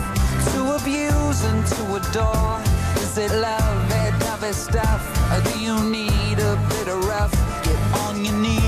to 0.53 0.75
abuse 0.75 1.45
and 1.45 1.67
to 1.67 1.83
adore. 1.97 2.61
Is 3.03 3.19
it 3.19 3.31
love, 3.31 3.89
that 3.91 4.13
heavy 4.23 4.53
stuff, 4.53 5.03
or 5.33 5.41
do 5.51 5.59
you 5.59 5.77
need 5.91 6.39
a 6.39 6.57
bit 6.71 6.89
of 6.89 7.05
rough? 7.05 7.33
Get 7.63 7.79
on 8.07 8.25
your 8.25 8.35
knees. 8.35 8.64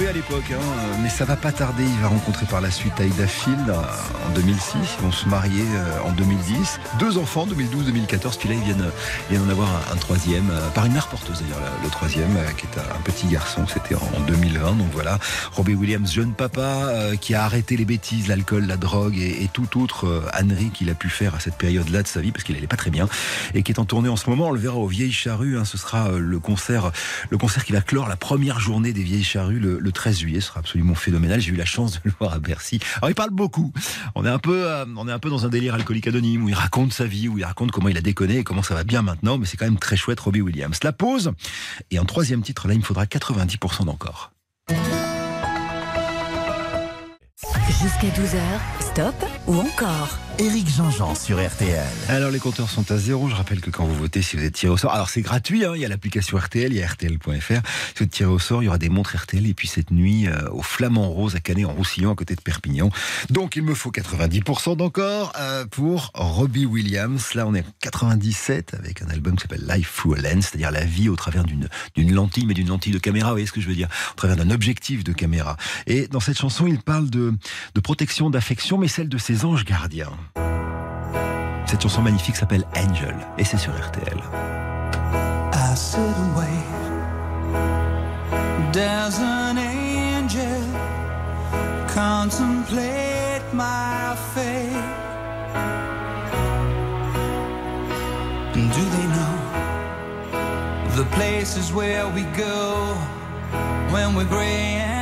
À 0.00 0.12
l'époque, 0.12 0.50
hein. 0.50 0.60
mais 1.02 1.08
ça 1.10 1.24
va 1.24 1.36
pas 1.36 1.52
tarder. 1.52 1.84
Il 1.84 2.00
va 2.00 2.08
rencontrer 2.08 2.46
par 2.46 2.60
la 2.60 2.70
suite 2.70 2.98
Aïda 2.98 3.26
Field 3.26 3.68
euh, 3.68 3.74
en 4.26 4.34
2006. 4.34 4.74
Ils 4.98 5.04
vont 5.04 5.12
se 5.12 5.28
marier 5.28 5.64
euh, 5.74 6.08
en 6.08 6.12
2010. 6.12 6.80
Deux 6.98 7.18
enfants, 7.18 7.46
2012-2014. 7.46 8.38
Puis 8.38 8.48
là, 8.48 8.54
ils 8.54 8.62
viennent, 8.62 8.90
ils 9.28 9.36
viennent 9.36 9.46
en 9.46 9.50
avoir 9.50 9.68
un, 9.92 9.96
troisième, 9.96 10.48
euh, 10.50 10.70
par 10.70 10.86
une 10.86 10.92
mère 10.94 11.08
porteuse 11.08 11.42
d'ailleurs, 11.42 11.60
le, 11.84 11.90
troisième, 11.90 12.34
euh, 12.36 12.50
qui 12.56 12.66
est 12.66 12.78
un, 12.78 13.00
petit 13.02 13.26
garçon. 13.26 13.66
C'était 13.68 13.94
en, 13.94 14.10
en 14.16 14.20
2020. 14.26 14.76
Donc 14.76 14.88
voilà, 14.92 15.18
Robbie 15.52 15.74
Williams, 15.74 16.10
jeune 16.10 16.32
papa, 16.32 16.60
euh, 16.62 17.16
qui 17.16 17.34
a 17.34 17.44
arrêté 17.44 17.76
les 17.76 17.84
bêtises, 17.84 18.28
l'alcool, 18.28 18.66
la 18.66 18.76
drogue 18.76 19.18
et, 19.18 19.44
et 19.44 19.48
toute 19.52 19.76
autre 19.76 20.06
euh, 20.06 20.22
ânerie 20.32 20.70
qu'il 20.70 20.88
a 20.90 20.94
pu 20.94 21.08
faire 21.10 21.34
à 21.34 21.40
cette 21.40 21.56
période-là 21.56 22.02
de 22.02 22.08
sa 22.08 22.20
vie, 22.20 22.32
parce 22.32 22.44
qu'il 22.44 22.56
allait 22.56 22.66
pas 22.66 22.76
très 22.76 22.90
bien, 22.90 23.08
et 23.54 23.62
qui 23.62 23.72
est 23.72 23.78
en 23.78 23.84
tournée 23.84 24.08
en 24.08 24.16
ce 24.16 24.28
moment. 24.30 24.48
On 24.48 24.52
le 24.52 24.60
verra 24.60 24.76
aux 24.76 24.86
Vieilles 24.86 25.12
Charrues. 25.12 25.58
hein. 25.58 25.64
ce 25.64 25.76
sera 25.76 26.08
euh, 26.08 26.18
le 26.18 26.38
concert, 26.38 26.92
le 27.30 27.38
concert 27.38 27.64
qui 27.64 27.72
va 27.72 27.80
clore 27.80 28.08
la 28.08 28.16
première 28.16 28.60
journée 28.60 28.92
des 28.92 29.02
Vieilles 29.02 29.24
Charrues 29.24 29.58
le, 29.58 29.81
le 29.82 29.92
13 29.92 30.18
juillet. 30.18 30.40
Sera 30.40 30.60
absolument 30.60 30.94
phénoménal. 30.94 31.40
J'ai 31.40 31.52
eu 31.52 31.56
la 31.56 31.64
chance 31.64 31.94
de 31.94 32.00
le 32.04 32.12
voir 32.18 32.32
à 32.32 32.38
Bercy. 32.38 32.80
Alors 32.96 33.10
il 33.10 33.14
parle 33.14 33.30
beaucoup. 33.30 33.72
On 34.14 34.24
est 34.24 34.30
un 34.30 34.38
peu, 34.38 34.70
euh, 34.70 34.84
on 34.96 35.08
est 35.08 35.12
un 35.12 35.18
peu 35.18 35.30
dans 35.30 35.44
un 35.44 35.48
délire 35.48 35.74
alcoolique 35.74 36.06
anonyme 36.06 36.44
où 36.44 36.48
il 36.48 36.54
raconte 36.54 36.92
sa 36.92 37.04
vie, 37.04 37.28
où 37.28 37.38
il 37.38 37.44
raconte 37.44 37.72
comment 37.72 37.88
il 37.88 37.96
a 37.96 38.00
déconné 38.00 38.38
et 38.38 38.44
comment 38.44 38.62
ça 38.62 38.74
va 38.74 38.84
bien 38.84 39.02
maintenant. 39.02 39.38
Mais 39.38 39.46
c'est 39.46 39.56
quand 39.56 39.66
même 39.66 39.78
très 39.78 39.96
chouette, 39.96 40.20
Robbie 40.20 40.40
Williams. 40.40 40.78
La 40.82 40.92
pause. 40.92 41.32
Et 41.90 41.98
en 41.98 42.04
troisième 42.04 42.42
titre, 42.42 42.68
là, 42.68 42.74
il 42.74 42.80
me 42.80 42.84
faudra 42.84 43.04
90% 43.04 43.84
d'encore. 43.84 44.32
Jusqu'à 47.82 48.08
12h, 48.08 48.38
stop 48.80 49.14
ou 49.46 49.58
encore 49.58 50.18
Éric 50.38 50.68
Jean-Jean 50.70 51.14
sur 51.14 51.46
RTL. 51.46 51.86
Alors 52.08 52.30
les 52.30 52.38
compteurs 52.38 52.70
sont 52.70 52.90
à 52.90 52.96
zéro. 52.96 53.28
Je 53.28 53.34
rappelle 53.34 53.60
que 53.60 53.68
quand 53.70 53.84
vous 53.84 53.94
votez, 53.94 54.22
si 54.22 54.36
vous 54.36 54.42
êtes 54.44 54.54
tiré 54.54 54.72
au 54.72 54.78
sort, 54.78 54.92
alors 54.92 55.10
c'est 55.10 55.20
gratuit. 55.20 55.64
hein, 55.64 55.72
il 55.74 55.82
y 55.82 55.84
a 55.84 55.88
l'application 55.88 56.38
RTL, 56.38 56.72
il 56.72 56.78
y 56.78 56.82
a 56.82 56.86
RTL.fr. 56.86 57.28
Si 57.38 57.94
vous 57.98 58.04
êtes 58.04 58.10
tiré 58.10 58.30
au 58.30 58.38
sort, 58.38 58.62
il 58.62 58.66
y 58.66 58.68
aura 58.68 58.78
des 58.78 58.88
montres 58.88 59.14
RTL. 59.14 59.46
Et 59.46 59.52
puis 59.52 59.68
cette 59.68 59.90
nuit, 59.90 60.26
euh, 60.26 60.48
au 60.50 60.62
Flamand 60.62 61.08
Rose 61.10 61.36
à 61.36 61.40
Canet 61.40 61.66
en 61.66 61.72
Roussillon, 61.72 62.10
à 62.12 62.14
côté 62.14 62.34
de 62.34 62.40
Perpignan. 62.40 62.90
Donc 63.30 63.56
il 63.56 63.62
me 63.62 63.74
faut 63.74 63.90
90% 63.90 64.76
d'encore 64.76 65.32
euh, 65.38 65.66
pour 65.66 66.10
Robbie 66.14 66.64
Williams. 66.66 67.34
Là, 67.34 67.46
on 67.46 67.54
est 67.54 67.60
à 67.60 67.64
97 67.80 68.74
avec 68.74 69.02
un 69.02 69.08
album 69.08 69.36
qui 69.36 69.42
s'appelle 69.42 69.66
Life 69.68 69.94
Through 69.94 70.16
a 70.16 70.22
c'est-à-dire 70.40 70.70
la 70.70 70.84
vie 70.84 71.10
au 71.10 71.16
travers 71.16 71.44
d'une 71.44 71.68
d'une 71.94 72.12
lentille, 72.14 72.46
mais 72.46 72.54
d'une 72.54 72.68
lentille 72.68 72.92
de 72.92 72.98
caméra. 72.98 73.28
Vous 73.28 73.34
voyez 73.34 73.46
ce 73.46 73.52
que 73.52 73.60
je 73.60 73.68
veux 73.68 73.74
dire? 73.74 73.88
Au 74.12 74.16
travers 74.16 74.36
d'un 74.36 74.50
objectif 74.50 75.04
de 75.04 75.12
caméra. 75.12 75.56
Et 75.86 76.08
dans 76.08 76.20
cette 76.20 76.38
chanson, 76.38 76.66
il 76.66 76.78
parle 76.80 77.10
de, 77.10 77.34
de 77.74 77.80
protection, 77.80 78.30
d'affection, 78.30 78.78
mais 78.78 78.88
celle 78.88 79.10
de 79.10 79.18
ses 79.18 79.44
anges 79.44 79.64
gardiens. 79.64 80.10
Cette 81.66 81.82
chanson 81.82 82.02
magnifique 82.02 82.36
s'appelle 82.36 82.64
Angel 82.76 83.16
et 83.38 83.44
c'est 83.44 83.56
sur 83.56 83.72
RTL. 83.72 84.20
I 85.54 85.74
sit 85.74 85.98
and 85.98 86.36
wait. 86.36 86.82
There's 88.72 89.18
an 89.20 89.56
angel 89.58 90.62
contemplate 91.88 93.42
my 93.52 94.14
fate. 94.34 94.72
And 98.54 98.70
do 98.70 98.84
they 98.94 99.06
know 99.16 99.36
the 100.96 101.04
places 101.16 101.72
where 101.72 102.06
we 102.08 102.22
go 102.36 102.94
when 103.90 104.14
we're 104.14 104.28
gray 104.28 105.01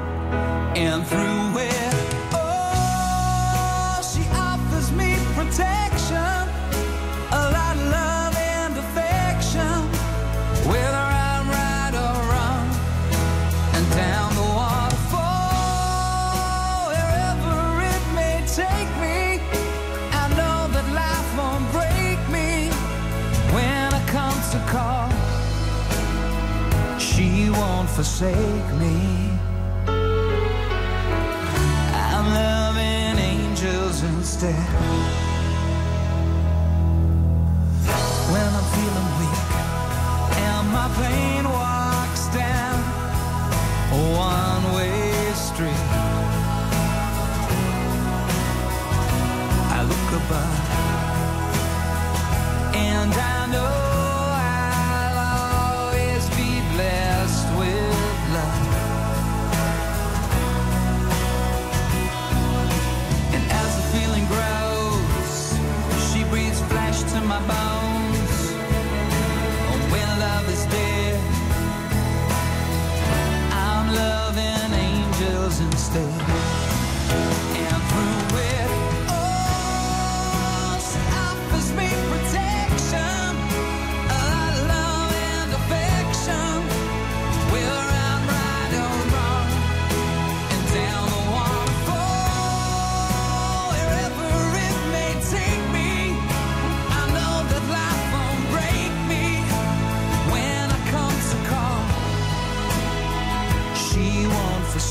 And 0.73 1.05
through 1.05 1.59
it, 1.59 1.93
oh, 2.33 4.01
she 4.01 4.23
offers 4.33 4.89
me 4.93 5.17
protection, 5.35 6.47
a 7.31 7.51
lot 7.51 7.75
of 7.75 7.87
love 7.91 8.35
and 8.37 8.77
affection, 8.77 9.83
whether 10.71 10.95
I'm 10.95 11.49
right 11.49 11.93
or 11.93 12.15
wrong, 12.31 12.69
and 13.75 13.85
down 13.91 14.33
the 14.33 14.47
waterfall, 14.59 15.27
wherever 16.87 17.81
it 17.83 18.03
may 18.15 18.41
take 18.47 18.91
me. 19.01 19.41
I 20.13 20.25
know 20.39 20.67
that 20.71 20.87
life 20.93 21.29
won't 21.37 21.67
break 21.73 22.19
me 22.31 22.71
when 23.53 23.93
I 23.93 24.01
come 24.07 24.39
to 24.53 24.59
call. 24.71 25.09
She 26.97 27.49
won't 27.49 27.89
forsake 27.89 28.73
me. 28.79 29.30
Instead. 34.41 34.55
When 38.31 38.47
I'm 38.57 38.67
feeling 38.75 39.09
weak 39.19 39.41
and 40.37 40.67
my 40.71 40.87
pain 40.97 41.43
walks 41.43 42.27
down 42.33 42.79
a 43.91 44.01
one 44.17 44.73
way 44.75 45.31
street, 45.33 45.85
I 49.69 49.83
look 49.83 50.23
above 50.23 50.60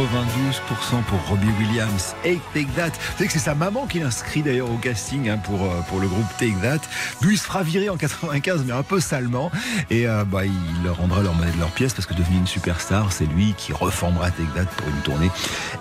92% 0.00 1.02
pour 1.02 1.18
Robbie 1.28 1.50
Williams. 1.58 2.14
Hey, 2.24 2.40
Take 2.54 2.68
That. 2.74 2.88
Vous 2.88 3.18
savez 3.18 3.26
que 3.26 3.32
c'est 3.34 3.38
sa 3.38 3.54
maman 3.54 3.86
qui 3.86 3.98
l'inscrit 3.98 4.40
d'ailleurs 4.40 4.70
au 4.70 4.78
casting 4.78 5.28
hein, 5.28 5.36
pour, 5.36 5.62
euh, 5.62 5.80
pour 5.90 6.00
le 6.00 6.08
groupe 6.08 6.24
Take 6.38 6.54
That. 6.62 6.78
D'où 7.20 7.30
il 7.30 7.36
se 7.36 7.44
fera 7.44 7.62
virer 7.62 7.90
en 7.90 7.98
95, 7.98 8.64
mais 8.64 8.72
un 8.72 8.82
peu 8.82 8.98
salement. 8.98 9.50
Et 9.90 10.06
euh, 10.08 10.24
bah, 10.24 10.46
il 10.46 10.82
leur 10.82 10.96
rendra 10.96 11.20
leur 11.20 11.34
monnaie 11.34 11.52
de 11.52 11.58
leur 11.58 11.70
pièce 11.72 11.92
parce 11.92 12.06
que 12.06 12.14
devenu 12.14 12.38
une 12.38 12.46
superstar, 12.46 13.12
c'est 13.12 13.26
lui 13.26 13.52
qui 13.58 13.74
reformera 13.74 14.30
Take 14.30 14.48
That 14.54 14.70
pour 14.74 14.88
une 14.88 15.02
tournée. 15.02 15.30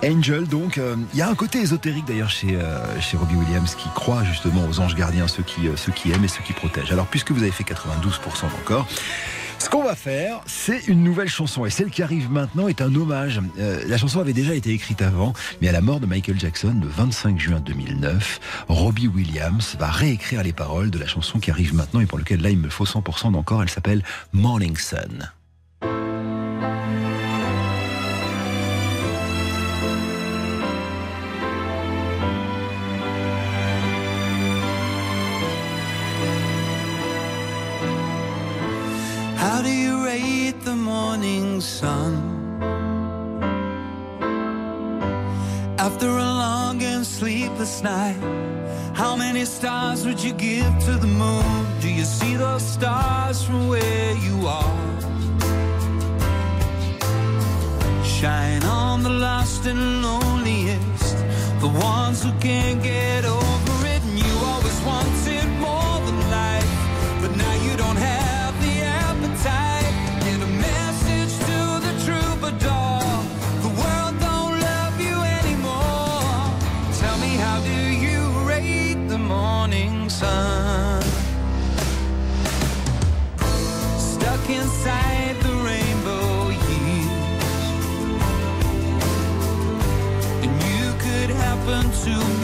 Angel, 0.03 0.45
donc, 0.45 0.77
euh, 0.77 0.97
il 1.13 1.19
y 1.19 1.21
a 1.21 1.29
un 1.29 1.35
côté 1.35 1.59
ésotérique 1.59 2.03
d'ailleurs 2.05 2.29
chez, 2.29 2.59
chez 2.99 3.15
Robbie 3.15 3.35
Williams 3.35 3.73
qui 3.75 3.87
croit 3.95 4.25
justement 4.25 4.65
aux 4.69 4.81
anges 4.81 4.95
gardiens, 4.95 5.29
ceux 5.29 5.43
qui, 5.43 5.69
ceux 5.77 5.93
qui 5.93 6.11
aiment 6.11 6.25
et 6.25 6.27
ceux 6.27 6.43
qui 6.43 6.51
protègent. 6.51 6.91
Alors, 6.91 7.05
puisque 7.05 7.31
vous 7.31 7.41
avez 7.41 7.51
fait 7.51 7.63
92% 7.63 8.47
encore, 8.61 8.85
ce 9.59 9.69
qu'on 9.69 9.83
va 9.83 9.95
faire, 9.95 10.41
c'est 10.45 10.87
une 10.87 11.03
nouvelle 11.03 11.27
chanson. 11.27 11.65
Et 11.65 11.69
celle 11.69 11.89
qui 11.89 12.01
arrive 12.01 12.31
maintenant 12.31 12.67
est 12.67 12.81
un 12.81 12.93
hommage. 12.95 13.41
Euh, 13.59 13.83
la 13.87 13.97
chanson 13.97 14.19
avait 14.19 14.33
déjà 14.33 14.55
été 14.55 14.71
écrite 14.71 15.01
avant, 15.01 15.33
mais 15.61 15.67
à 15.67 15.71
la 15.71 15.81
mort 15.81 15.99
de 15.99 16.05
Michael 16.05 16.39
Jackson, 16.39 16.75
le 16.81 16.87
25 16.87 17.39
juin 17.39 17.59
2009, 17.59 18.39
Robbie 18.69 19.07
Williams 19.07 19.75
va 19.79 19.87
réécrire 19.87 20.43
les 20.43 20.53
paroles 20.53 20.89
de 20.89 20.99
la 20.99 21.07
chanson 21.07 21.39
qui 21.39 21.51
arrive 21.51 21.73
maintenant 21.73 21.99
et 21.99 22.05
pour 22.05 22.17
laquelle 22.17 22.41
là 22.41 22.49
il 22.49 22.57
me 22.57 22.69
faut 22.69 22.85
100% 22.85 23.33
d'encore. 23.33 23.61
Elle 23.61 23.69
s'appelle 23.69 24.03
Morning 24.33 24.77
Sun. 24.77 25.29
You 40.51 40.61
the 40.61 40.75
morning 40.75 41.61
sun? 41.61 42.13
After 45.77 46.07
a 46.07 46.29
long 46.43 46.81
and 46.83 47.05
sleepless 47.05 47.81
night, 47.83 48.19
how 48.93 49.15
many 49.15 49.45
stars 49.45 50.05
would 50.05 50.21
you 50.21 50.33
give 50.33 50.73
to 50.85 50.93
the 51.05 51.07
moon? 51.07 51.65
Do 51.81 51.89
you 51.89 52.03
see 52.03 52.35
those 52.35 52.63
stars 52.63 53.43
from 53.43 53.67
where 53.67 54.13
you 54.25 54.47
are? 54.47 54.79
Shine 58.03 58.63
on 58.63 59.03
the 59.03 59.15
lost 59.27 59.65
and 59.65 60.01
loneliest, 60.01 61.17
the 61.59 61.71
ones 61.93 62.23
who 62.23 62.31
can't 62.39 62.81
get 62.83 63.25
over 63.25 63.75
it. 63.93 64.01
And 64.03 64.17
you 64.19 64.33
always 64.51 64.81
wanted 64.81 65.09
more 65.13 65.28
to 92.05 92.38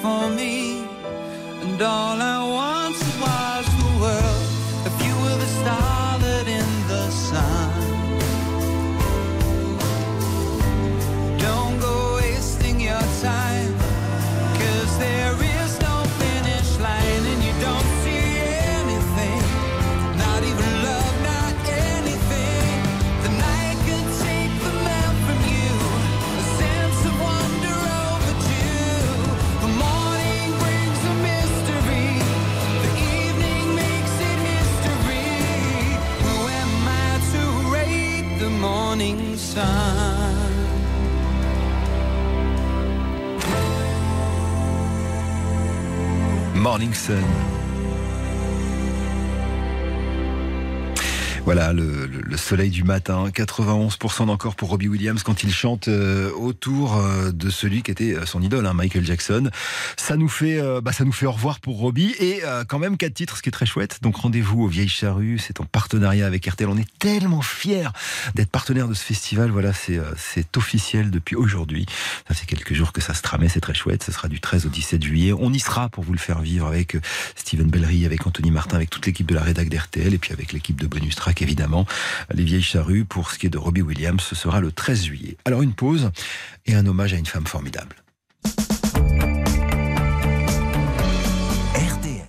for 0.00 0.30
me, 0.30 0.37
soleil 52.48 52.70
du 52.70 52.82
matin, 52.82 53.28
91% 53.28 54.24
d'encore 54.24 54.56
pour 54.56 54.70
Robbie 54.70 54.88
Williams 54.88 55.22
quand 55.22 55.42
il 55.42 55.52
chante 55.52 55.88
euh, 55.88 56.32
autour 56.32 56.96
euh, 56.96 57.30
de 57.30 57.50
celui 57.50 57.82
qui 57.82 57.90
était 57.90 58.14
euh, 58.14 58.24
son 58.24 58.40
idole, 58.40 58.64
hein, 58.64 58.72
Michael 58.72 59.04
Jackson. 59.04 59.50
Ça 59.98 60.16
nous 60.16 60.28
fait, 60.28 60.58
bah, 60.80 60.92
ça 60.92 61.04
nous 61.04 61.12
fait 61.12 61.26
au 61.26 61.32
revoir 61.32 61.60
pour 61.60 61.76
Robbie 61.76 62.14
et 62.18 62.40
quand 62.68 62.78
même 62.78 62.96
quatre 62.96 63.12
titres, 63.12 63.36
ce 63.36 63.42
qui 63.42 63.50
est 63.50 63.52
très 63.52 63.66
chouette. 63.66 63.98
Donc 64.00 64.16
rendez-vous 64.16 64.62
aux 64.62 64.68
Vieilles 64.68 64.88
Charrues, 64.88 65.38
c'est 65.38 65.60
en 65.60 65.64
partenariat 65.64 66.26
avec 66.26 66.46
RTL. 66.46 66.68
On 66.68 66.78
est 66.78 66.88
tellement 66.98 67.42
fiers 67.42 67.88
d'être 68.34 68.50
partenaire 68.50 68.88
de 68.88 68.94
ce 68.94 69.04
festival. 69.04 69.50
Voilà, 69.50 69.72
c'est 69.74 70.56
officiel 70.56 71.10
depuis 71.10 71.36
aujourd'hui. 71.36 71.84
Ça 72.28 72.34
fait 72.34 72.46
quelques 72.46 72.72
jours 72.72 72.92
que 72.92 73.02
ça 73.02 73.12
se 73.12 73.20
tramait, 73.20 73.48
c'est 73.48 73.60
très 73.60 73.74
chouette. 73.74 74.02
Ce 74.02 74.12
sera 74.12 74.28
du 74.28 74.40
13 74.40 74.66
au 74.66 74.70
17 74.70 75.02
juillet. 75.02 75.32
On 75.32 75.52
y 75.52 75.60
sera 75.60 75.90
pour 75.90 76.04
vous 76.04 76.12
le 76.12 76.18
faire 76.18 76.40
vivre 76.40 76.66
avec 76.66 76.96
Steven 77.36 77.68
Bellery, 77.68 78.06
avec 78.06 78.26
Anthony 78.26 78.50
Martin, 78.50 78.76
avec 78.76 78.88
toute 78.88 79.04
l'équipe 79.04 79.26
de 79.26 79.34
la 79.34 79.42
rédac 79.42 79.68
d'RTL 79.68 80.14
et 80.14 80.18
puis 80.18 80.32
avec 80.32 80.52
l'équipe 80.52 80.80
de 80.80 80.86
Bonus 80.86 81.16
Track 81.16 81.42
évidemment. 81.42 81.84
Les 82.38 82.44
Vieilles 82.44 82.62
Charrues, 82.62 83.04
pour 83.04 83.32
ce 83.32 83.38
qui 83.38 83.46
est 83.46 83.50
de 83.50 83.58
Robbie 83.58 83.82
Williams, 83.82 84.22
ce 84.22 84.36
sera 84.36 84.60
le 84.60 84.70
13 84.70 85.02
juillet. 85.02 85.36
Alors 85.44 85.60
une 85.62 85.72
pause 85.72 86.12
et 86.66 86.74
un 86.76 86.86
hommage 86.86 87.12
à 87.12 87.16
une 87.16 87.26
femme 87.26 87.48
formidable. 87.48 87.96
RTL. 91.74 92.28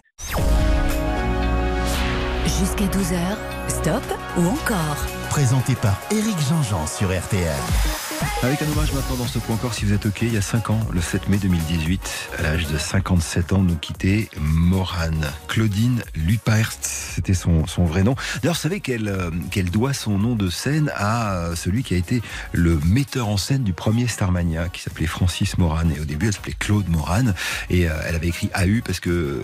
Jusqu'à 2.45 2.85
12h, 2.85 3.37
stop 3.67 4.03
ou 4.37 4.47
encore 4.47 5.05
Présenté 5.29 5.75
par 5.75 6.01
Éric 6.09 6.39
Jean-Jean 6.49 6.87
sur 6.87 7.15
RTL. 7.15 8.08
Avec 8.41 8.61
un 8.61 8.71
hommage 8.71 8.93
maintenant 8.93 9.17
dans 9.17 9.27
ce 9.27 9.37
point 9.37 9.55
encore, 9.55 9.73
si 9.73 9.83
vous 9.83 9.91
êtes 9.91 10.05
OK, 10.05 10.21
il 10.21 10.33
y 10.33 10.37
a 10.37 10.41
5 10.41 10.69
ans, 10.69 10.79
le 10.93 11.01
7 11.01 11.27
mai 11.27 11.37
2018, 11.37 12.29
à 12.37 12.43
l'âge 12.43 12.67
de 12.67 12.77
57 12.77 13.51
ans, 13.51 13.61
nous 13.61 13.75
quittait 13.75 14.29
Morane. 14.39 15.25
Claudine 15.49 16.01
Luperst, 16.15 16.85
c'était 16.85 17.33
son, 17.33 17.63
vrai 17.79 18.03
nom. 18.03 18.15
D'ailleurs, 18.41 18.55
vous 18.55 18.61
savez 18.61 18.79
qu'elle 18.79 19.09
euh, 19.09 19.29
qu'elle 19.51 19.69
doit 19.69 19.93
son 19.93 20.17
nom 20.17 20.35
de 20.35 20.49
scène 20.49 20.89
à 20.95 21.33
euh, 21.33 21.55
celui 21.55 21.83
qui 21.83 21.95
a 21.95 21.97
été 21.97 22.21
le 22.53 22.79
metteur 22.85 23.27
en 23.27 23.35
scène 23.35 23.63
du 23.63 23.73
premier 23.73 24.07
Starmania, 24.07 24.69
qui 24.69 24.81
s'appelait 24.81 25.05
Francis 25.05 25.57
Morane. 25.57 25.91
Et 25.95 25.99
au 25.99 26.05
début, 26.05 26.27
elle 26.27 26.33
s'appelait 26.33 26.55
Claude 26.57 26.87
Morane. 26.87 27.35
Et 27.69 27.89
euh, 27.89 27.93
elle 28.07 28.15
avait 28.15 28.29
écrit 28.29 28.49
AU 28.55 28.81
parce 28.85 29.01
que 29.01 29.43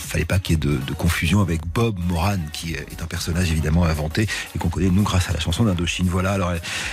fallait 0.00 0.24
pas 0.24 0.38
qu'il 0.38 0.54
y 0.54 0.56
ait 0.56 0.78
de, 0.78 0.94
confusion 0.94 1.40
avec 1.40 1.60
Bob 1.66 1.98
Moran, 2.08 2.38
qui 2.52 2.74
est 2.74 3.02
un 3.02 3.06
personnage 3.06 3.50
évidemment 3.50 3.84
inventé 3.84 4.26
et 4.54 4.58
qu'on 4.58 4.68
connaît 4.68 4.90
nous 4.90 5.02
grâce 5.02 5.30
à 5.30 5.32
la 5.32 5.40
chanson 5.40 5.64
d'Indochine. 5.64 6.08
Voilà, 6.08 6.32
alors 6.32 6.52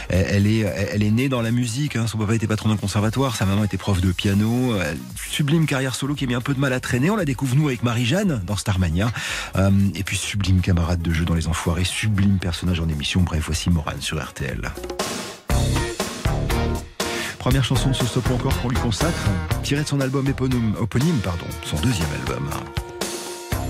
elle, 0.10 0.48
est, 0.48 0.60
elle 0.60 1.04
est 1.04 1.12
née 1.12 1.30
dans 1.30 1.42
la 1.42 1.52
musique. 1.52 1.96
hein. 1.96 2.08
Son 2.08 2.18
papa 2.18 2.36
était 2.36 2.48
patron 2.48 2.70
d'un 2.70 2.78
conservatoire, 2.78 3.36
sa 3.36 3.46
maman 3.46 3.64
était 3.64 3.78
prof 3.78 4.02
de 4.02 4.12
piano. 4.12 4.74
Sublime 5.30 5.66
carrière 5.66 5.96
solo 5.96 6.16
qui 6.16 6.26
a 6.26 6.28
mis 6.28 6.36
un 6.36 6.42
peu 6.42 6.54
de 6.54 6.60
mal 6.60 6.74
à 6.74 6.80
traîner. 6.80 7.10
On 7.10 7.16
la 7.16 7.26
découvre 7.26 7.56
nous 7.56 7.68
avec 7.68 7.84
Marie-Jeanne 7.84 8.42
dans 8.46 8.56
Starmania. 8.56 9.12
Euh, 9.56 9.72
et 9.96 10.04
puis 10.04 10.18
sublime 10.18 10.62
camarade 10.62 11.02
de 11.02 11.14
jeu 11.14 11.26
dans 11.26 11.34
Les 11.34 11.48
Enfoirés, 11.48 11.84
sublime 11.84 12.40
personnage 12.40 12.80
en 12.80 12.88
émission. 12.90 13.22
Bref, 13.22 13.44
voici 13.46 13.70
Moran 13.70 13.92
sur 14.00 14.24
RTL. 14.24 14.72
Première 17.40 17.64
chanson 17.64 17.90
de 17.90 17.94
ce 17.94 18.06
stop 18.06 18.30
encore 18.32 18.60
qu'on 18.62 18.70
lui 18.70 18.78
consacre, 18.78 19.30
tirée 19.64 19.84
de 19.84 19.88
son 19.88 20.02
album 20.02 20.28
éponyme, 20.28 20.74
pardon, 21.24 21.46
son 21.64 21.78
deuxième 21.78 22.10
album. 22.20 22.50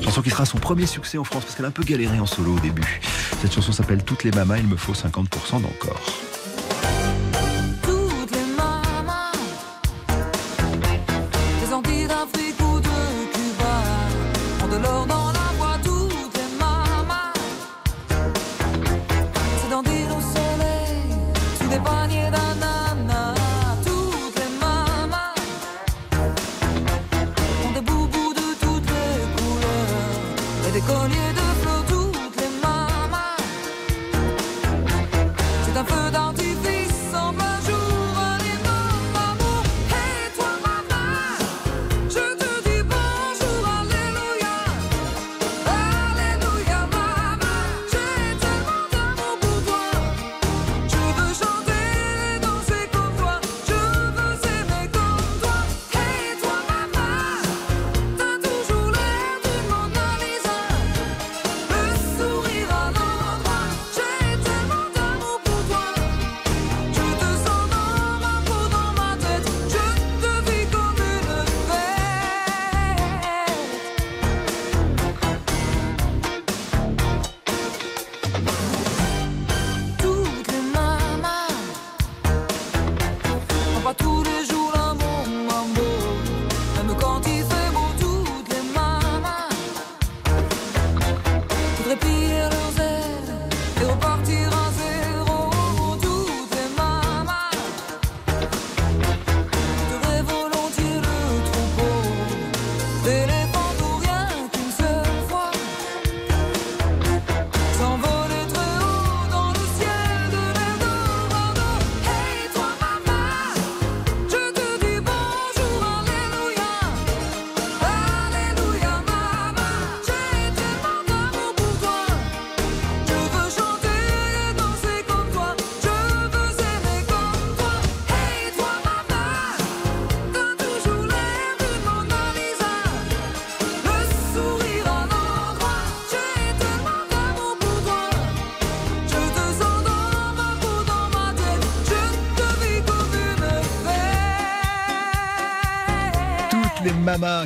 Chanson 0.01 0.21
qui 0.21 0.29
sera 0.29 0.45
son 0.45 0.57
premier 0.57 0.85
succès 0.85 1.17
en 1.17 1.23
France 1.23 1.43
parce 1.43 1.55
qu'elle 1.55 1.65
a 1.65 1.69
un 1.69 1.71
peu 1.71 1.83
galéré 1.83 2.19
en 2.19 2.25
solo 2.25 2.55
au 2.55 2.59
début. 2.59 3.01
Cette 3.41 3.53
chanson 3.53 3.71
s'appelle 3.71 4.03
Toutes 4.03 4.23
les 4.23 4.31
mamas, 4.31 4.57
il 4.57 4.67
me 4.67 4.77
faut 4.77 4.93
50% 4.93 5.61
d'encore. 5.61 6.01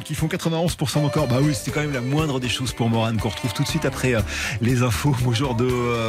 Qui 0.04 0.16
font 0.16 0.28
91% 0.28 1.02
d'encore. 1.02 1.28
Bah 1.28 1.38
oui, 1.42 1.54
c'était 1.56 1.72
quand 1.72 1.80
même 1.82 1.94
la 1.94 2.02
moindre 2.02 2.40
des 2.40 2.50
choses 2.50 2.74
pour 2.74 2.90
Morane 2.90 3.18
qu'on 3.18 3.30
retrouve 3.30 3.54
tout 3.54 3.64
de 3.64 3.68
suite 3.68 3.86
après 3.86 4.16
euh, 4.16 4.22
les 4.60 4.84
infos 4.84 5.16
au 5.26 5.34
jour 5.34 5.56
de 5.56 5.66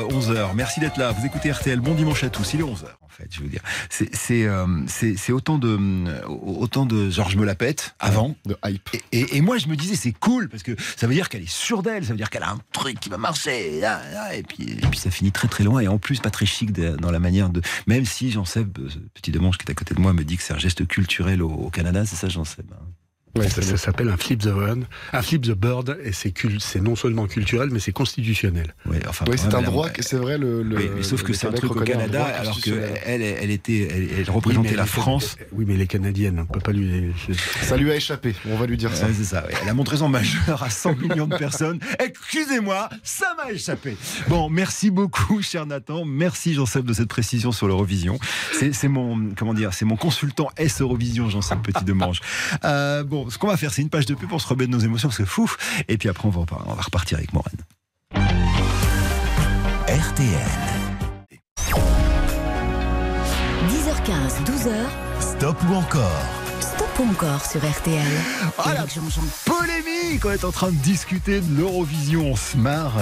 11h. 0.08 0.48
Merci 0.54 0.80
d'être 0.80 0.96
là. 0.98 1.12
Vous 1.12 1.24
écoutez 1.24 1.52
RTL. 1.52 1.78
Bon 1.80 1.94
dimanche 1.94 2.24
à 2.24 2.30
tous. 2.30 2.54
Il 2.54 2.60
est 2.60 2.64
11h 2.64 2.84
en 3.02 3.08
fait, 3.14 3.28
je 3.30 3.40
veux 3.40 3.48
dire. 3.48 3.60
C'est 3.90 4.12
c'est 4.14 4.44
euh, 4.46 4.66
c'est 4.88 5.16
c'est 5.16 5.32
autant 5.32 5.58
de 5.58 5.76
euh, 5.80 6.20
autant 6.26 6.86
de 6.86 7.10
genre 7.10 7.28
je 7.30 7.36
me 7.36 7.44
la 7.44 7.54
pète 7.54 7.94
avant 8.00 8.34
de 8.46 8.56
hype. 8.64 8.88
Et, 8.94 9.02
et- 9.20 9.36
et 9.36 9.40
moi 9.42 9.58
je 9.58 9.68
me 9.68 9.76
disais 9.76 9.94
c'est 9.96 10.12
cool 10.12 10.48
parce 10.48 10.62
que 10.62 10.74
ça 10.96 11.06
veut 11.06 11.14
dire 11.14 11.28
qu'elle 11.28 11.42
est 11.42 11.50
sûre 11.50 11.82
d'elle, 11.82 12.04
ça 12.04 12.12
veut 12.12 12.16
dire 12.16 12.30
qu'elle 12.30 12.42
a 12.42 12.50
un 12.50 12.58
truc 12.72 12.98
qui 12.98 13.10
va 13.10 13.18
marcher. 13.18 13.80
là, 13.80 14.00
là, 14.12 14.34
et 14.34 14.42
puis 14.42 14.62
et 14.72 14.86
puis 14.90 14.98
ça 14.98 15.10
finit 15.10 15.30
très 15.30 15.46
très 15.46 15.62
loin 15.62 15.80
et 15.80 15.88
en 15.88 15.98
plus 15.98 16.20
pas 16.20 16.30
très 16.30 16.46
chic 16.46 16.72
de- 16.72 16.96
dans 16.96 17.10
la 17.10 17.18
manière 17.20 17.50
de 17.50 17.60
même 17.86 18.06
si 18.06 18.30
Jean 18.32 18.44
Seb 18.46 18.78
euh, 18.78 18.88
petit 19.14 19.30
demanche 19.30 19.58
qui 19.58 19.66
est 19.66 19.70
à 19.70 19.74
côté 19.74 19.94
de 19.94 20.00
moi 20.00 20.12
me 20.14 20.24
dit 20.24 20.36
que 20.38 20.42
c'est 20.42 20.54
un 20.54 20.58
geste 20.58 20.86
culturel 20.88 21.42
au, 21.42 21.50
au 21.50 21.70
Canada, 21.70 22.04
c'est 22.06 22.16
ça 22.16 22.28
Jean 22.30 22.44
Seb. 22.44 22.64
hein? 22.72 22.82
Ouais, 23.34 23.48
ça 23.48 23.62
ça 23.62 23.76
s'appelle 23.78 24.08
un 24.10 24.16
flip 24.18 24.40
the 24.42 24.48
bird, 24.48 24.84
un 25.12 25.22
flip 25.22 25.42
the 25.42 25.52
bird, 25.52 25.96
et 26.04 26.12
c'est 26.12 26.80
non 26.82 26.96
seulement 26.96 27.26
culturel, 27.26 27.70
mais 27.72 27.78
c'est 27.80 27.92
constitutionnel. 27.92 28.74
Ouais, 28.84 29.00
enfin, 29.08 29.24
Oui, 29.28 29.36
c'est 29.38 29.54
un 29.54 29.62
droit, 29.62 29.88
c'est 30.00 30.16
vrai, 30.16 30.36
le. 30.36 30.62
le- 30.62 30.76
Oui, 30.76 30.90
mais 30.96 31.02
sauf 31.02 31.22
le 31.22 31.28
que 31.28 31.32
c'est 31.32 31.46
un 31.46 31.52
truc 31.52 31.74
au 31.74 31.80
Canada, 31.80 32.24
alors 32.24 32.60
qu'elle, 32.60 33.22
elle 33.22 33.50
était, 33.50 33.88
elle, 33.90 34.02
elle 34.18 34.18
Oui, 34.18 34.24
représentait 34.28 34.70
mais 34.72 34.76
la 34.76 34.86
France. 34.86 35.36
Oui, 35.52 35.64
mais 35.66 35.74
elle 35.74 35.80
est 35.80 35.86
canadienne, 35.86 36.40
on 36.40 36.44
peut 36.52 36.60
pas 36.60 36.72
lui. 36.72 37.12
Ça 37.62 37.76
lui 37.78 37.90
a 37.90 37.96
échappé, 37.96 38.34
on 38.50 38.56
va 38.56 38.66
lui 38.66 38.76
dire 38.76 38.94
ça. 38.94 39.06
Ouais, 39.06 39.12
c'est 39.16 39.24
ça, 39.24 39.44
ouais. 39.46 39.52
Elle 39.62 39.68
a 39.68 39.74
montré 39.74 39.96
son 39.96 40.08
majeur 40.10 40.62
à 40.62 40.68
100 40.68 40.96
millions 40.96 41.26
de 41.26 41.36
personnes. 41.36 41.78
Excusez-moi, 42.04 42.88
ça 43.02 43.34
m'a 43.36 43.50
échappé. 43.52 43.96
Bon, 44.28 44.50
merci 44.50 44.90
beaucoup, 44.90 45.40
cher 45.42 45.64
Nathan. 45.66 46.04
Merci, 46.04 46.54
Jean-Seb, 46.54 46.84
de 46.84 46.92
cette 46.92 47.08
précision 47.08 47.50
sur 47.50 47.66
l'Eurovision. 47.66 48.18
C'est, 48.52 48.88
mon, 48.88 49.30
comment 49.36 49.54
dire, 49.54 49.72
c'est 49.72 49.84
mon 49.86 49.96
consultant 49.96 50.50
S 50.56 50.80
Eurovision, 50.82 51.30
Jean-Seb 51.30 51.62
Petit 51.62 51.84
de 51.84 51.92
Manche. 51.92 52.20
Euh, 52.64 53.02
bon, 53.04 53.21
ce 53.30 53.38
qu'on 53.38 53.46
va 53.48 53.56
faire, 53.56 53.72
c'est 53.72 53.82
une 53.82 53.90
page 53.90 54.06
de 54.06 54.14
pub 54.14 54.28
pour 54.28 54.40
se 54.40 54.46
remettre 54.48 54.70
de 54.70 54.76
nos 54.76 54.82
émotions, 54.82 55.08
parce 55.08 55.18
que 55.18 55.24
fou. 55.24 55.50
Et 55.88 55.98
puis 55.98 56.08
après, 56.08 56.26
on 56.26 56.30
va, 56.30 56.40
repartir- 56.40 56.66
on 56.68 56.74
va 56.74 56.82
repartir 56.82 57.18
avec 57.18 57.32
Morane. 57.32 57.52
RTL. 59.88 60.38
10h15, 63.68 64.44
12h, 64.44 64.72
Stop 65.20 65.56
ou 65.68 65.74
encore? 65.74 66.41
Encore 67.10 67.44
sur 67.44 67.60
RTL. 67.68 68.00
Ah, 68.58 68.72
la 68.74 68.80
Éric 68.80 68.94
Jean-Jean. 68.94 69.22
polémique 69.44 70.24
On 70.24 70.30
est 70.30 70.44
en 70.44 70.52
train 70.52 70.68
de 70.70 70.76
discuter 70.76 71.40
de 71.40 71.56
l'Eurovision, 71.56 72.30
on 72.32 72.36
se 72.36 72.56
marre. 72.56 72.92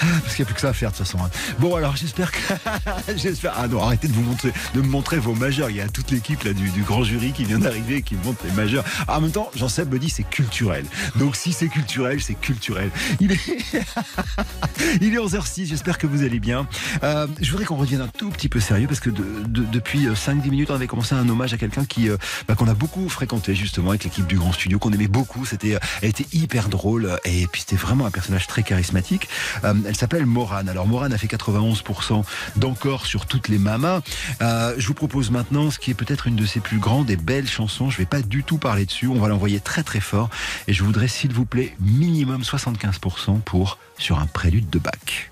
Ah, 0.00 0.04
Parce 0.22 0.34
qu'il 0.34 0.44
n'y 0.44 0.46
a 0.46 0.46
plus 0.46 0.54
que 0.54 0.60
ça 0.60 0.68
à 0.68 0.72
faire 0.72 0.90
de 0.92 0.96
toute 0.96 1.06
façon. 1.06 1.18
hein. 1.24 1.30
Bon 1.58 1.74
alors 1.76 1.96
j'espère 1.96 2.32
que... 2.32 2.38
j'espère... 3.16 3.54
Ah 3.56 3.68
non, 3.68 3.82
arrêtez 3.82 4.08
de, 4.08 4.12
vous 4.12 4.22
montrer, 4.22 4.52
de 4.74 4.80
me 4.80 4.86
montrer 4.88 5.18
vos 5.18 5.34
majeurs. 5.34 5.70
Il 5.70 5.76
y 5.76 5.80
a 5.80 5.88
toute 5.88 6.10
l'équipe 6.10 6.42
là 6.42 6.52
du, 6.52 6.70
du 6.70 6.82
grand 6.82 7.02
jury 7.04 7.32
qui 7.32 7.44
vient 7.44 7.58
d'arriver 7.58 7.96
et 7.96 8.02
qui 8.02 8.14
me 8.16 8.24
montre 8.24 8.44
les 8.44 8.52
majeurs. 8.52 8.84
Ah, 9.08 9.18
en 9.18 9.20
même 9.22 9.30
temps, 9.32 9.50
Jean-Seb 9.54 9.92
me 9.92 9.98
dit 9.98 10.10
c'est 10.10 10.28
culturel. 10.28 10.84
Donc 11.16 11.36
si 11.36 11.52
c'est 11.52 11.68
culturel, 11.68 12.20
c'est 12.20 12.34
culturel. 12.34 12.90
Il 13.20 13.32
est, 13.32 13.40
Il 15.00 15.14
est 15.14 15.18
11h06, 15.18 15.66
j'espère 15.66 15.98
que 15.98 16.06
vous 16.06 16.22
allez 16.22 16.40
bien. 16.40 16.66
Euh, 17.04 17.26
je 17.40 17.50
voudrais 17.50 17.64
qu'on 17.66 17.76
revienne 17.76 18.00
un 18.00 18.08
tout 18.08 18.30
petit 18.30 18.48
peu 18.48 18.60
sérieux 18.60 18.86
parce 18.86 19.00
que 19.00 19.10
de- 19.10 19.24
de- 19.46 19.64
depuis 19.64 20.06
5-10 20.08 20.50
minutes, 20.50 20.70
on 20.70 20.74
avait 20.74 20.86
commencé 20.86 21.14
un 21.14 21.28
hommage 21.28 21.52
à 21.54 21.56
quelqu'un 21.58 21.84
qui, 21.84 22.08
euh, 22.08 22.16
bah, 22.48 22.54
qu'on 22.54 22.68
a 22.68 22.74
beaucoup 22.74 23.08
fréquenté 23.08 23.29
fréquenté 23.30 23.54
justement 23.54 23.90
avec 23.90 24.02
l'équipe 24.02 24.26
du 24.26 24.36
Grand 24.36 24.50
Studio, 24.50 24.80
qu'on 24.80 24.92
aimait 24.92 25.06
beaucoup. 25.06 25.44
C'était, 25.44 25.76
euh, 25.76 25.78
elle 26.02 26.08
était 26.08 26.26
hyper 26.32 26.68
drôle 26.68 27.06
euh, 27.06 27.16
et 27.24 27.46
puis 27.46 27.60
c'était 27.60 27.76
vraiment 27.76 28.04
un 28.06 28.10
personnage 28.10 28.48
très 28.48 28.64
charismatique. 28.64 29.28
Euh, 29.62 29.74
elle 29.86 29.94
s'appelle 29.94 30.26
Morane. 30.26 30.68
Alors 30.68 30.88
Morane 30.88 31.12
a 31.12 31.18
fait 31.18 31.28
91% 31.28 32.24
d'encore 32.56 33.06
sur 33.06 33.26
toutes 33.26 33.46
les 33.46 33.58
mamas. 33.58 34.00
Je 34.40 34.86
vous 34.86 34.94
propose 34.94 35.30
maintenant 35.30 35.70
ce 35.70 35.78
qui 35.78 35.92
est 35.92 35.94
peut-être 35.94 36.26
une 36.26 36.34
de 36.34 36.44
ses 36.44 36.58
plus 36.58 36.78
grandes 36.78 37.08
et 37.08 37.16
belles 37.16 37.48
chansons. 37.48 37.88
Je 37.88 37.98
vais 37.98 38.06
pas 38.06 38.22
du 38.22 38.42
tout 38.42 38.58
parler 38.58 38.84
dessus. 38.84 39.06
On 39.06 39.20
va 39.20 39.28
l'envoyer 39.28 39.60
très 39.60 39.84
très 39.84 40.00
fort 40.00 40.28
et 40.66 40.72
je 40.72 40.82
voudrais 40.82 41.06
s'il 41.06 41.32
vous 41.32 41.44
plaît 41.44 41.76
minimum 41.80 42.42
75% 42.42 43.40
pour 43.42 43.78
sur 43.96 44.18
un 44.18 44.26
prélude 44.26 44.70
de 44.70 44.80
Bach. 44.80 45.29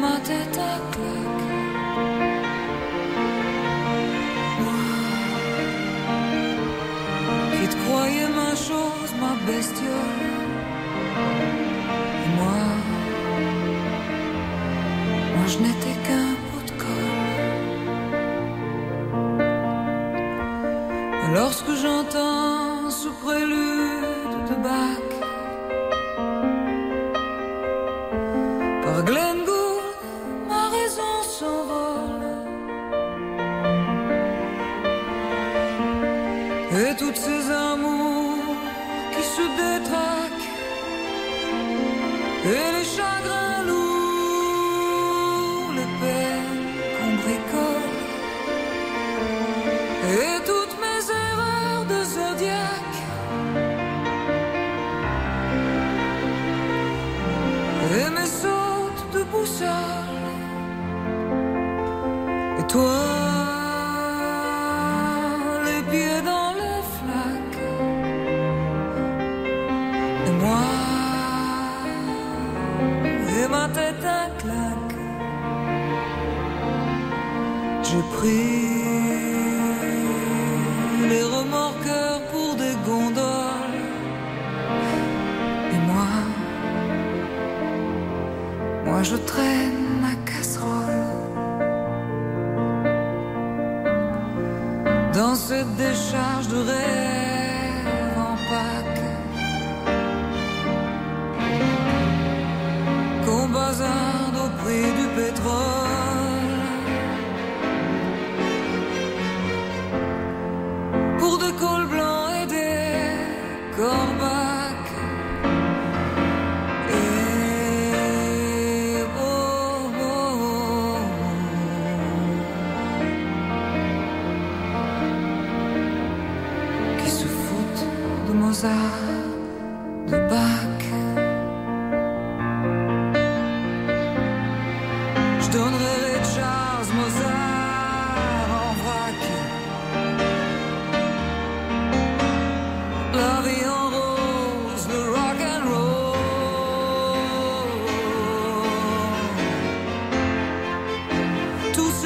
ma 0.00 0.16
tête 0.28 0.58
à 0.72 0.76
cloque 0.92 1.46
Moi 4.64 4.82
qui 7.52 7.64
te 7.72 7.76
croyais 7.84 8.30
ma 8.40 8.52
chose 8.66 9.12
ma 9.22 9.32
bestiole? 9.46 10.26
Et 12.24 12.30
moi 12.38 12.60
moi 15.34 15.46
je 15.52 15.58
n'étais 15.64 15.96
qu'un 16.06 16.30
bout 16.46 16.64
de 16.68 16.74
corps. 16.82 17.18
Lorsque 21.36 21.72
j'entends 21.82 22.90
souffrir 23.00 23.44
le 23.54 23.59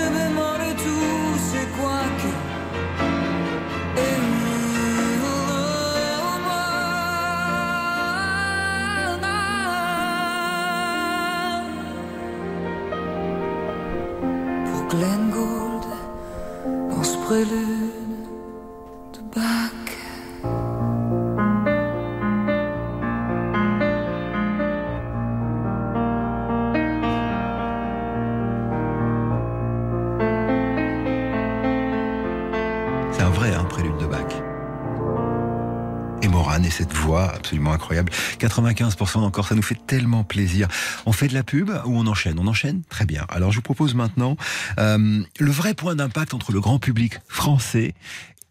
to 0.04 0.10
be 0.10 0.34
more 0.34 0.43
absolument 37.22 37.72
incroyable. 37.72 38.12
95% 38.38 39.18
encore, 39.18 39.46
ça 39.48 39.54
nous 39.54 39.62
fait 39.62 39.78
tellement 39.86 40.24
plaisir. 40.24 40.68
On 41.06 41.12
fait 41.12 41.28
de 41.28 41.34
la 41.34 41.42
pub 41.42 41.70
ou 41.70 41.96
on 41.96 42.06
enchaîne? 42.06 42.38
On 42.38 42.46
enchaîne? 42.46 42.82
Très 42.88 43.06
bien. 43.06 43.24
Alors 43.28 43.52
je 43.52 43.56
vous 43.56 43.62
propose 43.62 43.94
maintenant 43.94 44.36
euh, 44.78 45.22
le 45.38 45.50
vrai 45.50 45.74
point 45.74 45.94
d'impact 45.94 46.34
entre 46.34 46.52
le 46.52 46.60
grand 46.60 46.78
public 46.78 47.20
français 47.28 47.94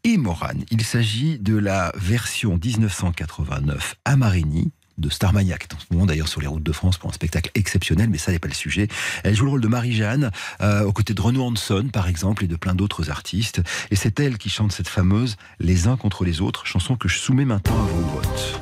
et 0.04 0.18
Morane. 0.18 0.64
Il 0.72 0.84
s'agit 0.84 1.40
de 1.40 1.56
la 1.56 1.92
version 1.96 2.60
1989 2.62 3.96
à 4.06 4.16
Marigny 4.16 4.72
de 4.98 5.10
Starmania, 5.10 5.58
qui 5.58 5.68
est 5.68 5.74
en 5.74 5.80
ce 5.80 5.86
moment 5.92 6.06
d'ailleurs 6.06 6.28
sur 6.28 6.42
les 6.42 6.48
routes 6.48 6.64
de 6.64 6.72
France 6.72 6.98
pour 6.98 7.10
un 7.10 7.14
spectacle 7.14 7.52
exceptionnel, 7.56 8.10
mais 8.10 8.18
ça 8.18 8.32
n'est 8.32 8.40
pas 8.40 8.48
le 8.48 8.54
sujet. 8.54 8.88
Elle 9.24 9.36
joue 9.36 9.46
le 9.46 9.52
rôle 9.52 9.62
de 9.62 9.68
Marie-Jeanne, 9.68 10.32
euh, 10.62 10.84
aux 10.84 10.94
côtés 10.94 11.14
de 11.14 11.22
Renaud 11.22 11.44
Hanson, 11.44 11.90
par 11.92 12.08
exemple, 12.08 12.44
et 12.44 12.48
de 12.48 12.56
plein 12.56 12.76
d'autres 12.76 13.10
artistes. 13.10 13.62
Et 13.92 13.96
c'est 13.96 14.20
elle 14.20 14.38
qui 14.38 14.50
chante 14.50 14.72
cette 14.72 14.90
fameuse 14.90 15.36
Les 15.60 15.88
uns 15.88 15.98
contre 15.98 16.26
les 16.26 16.42
autres, 16.42 16.66
chanson 16.66 16.96
que 16.96 17.08
je 17.08 17.18
soumets 17.18 17.46
maintenant 17.46 17.74
à 17.74 17.88
vos 17.88 18.02
votes. 18.02 18.62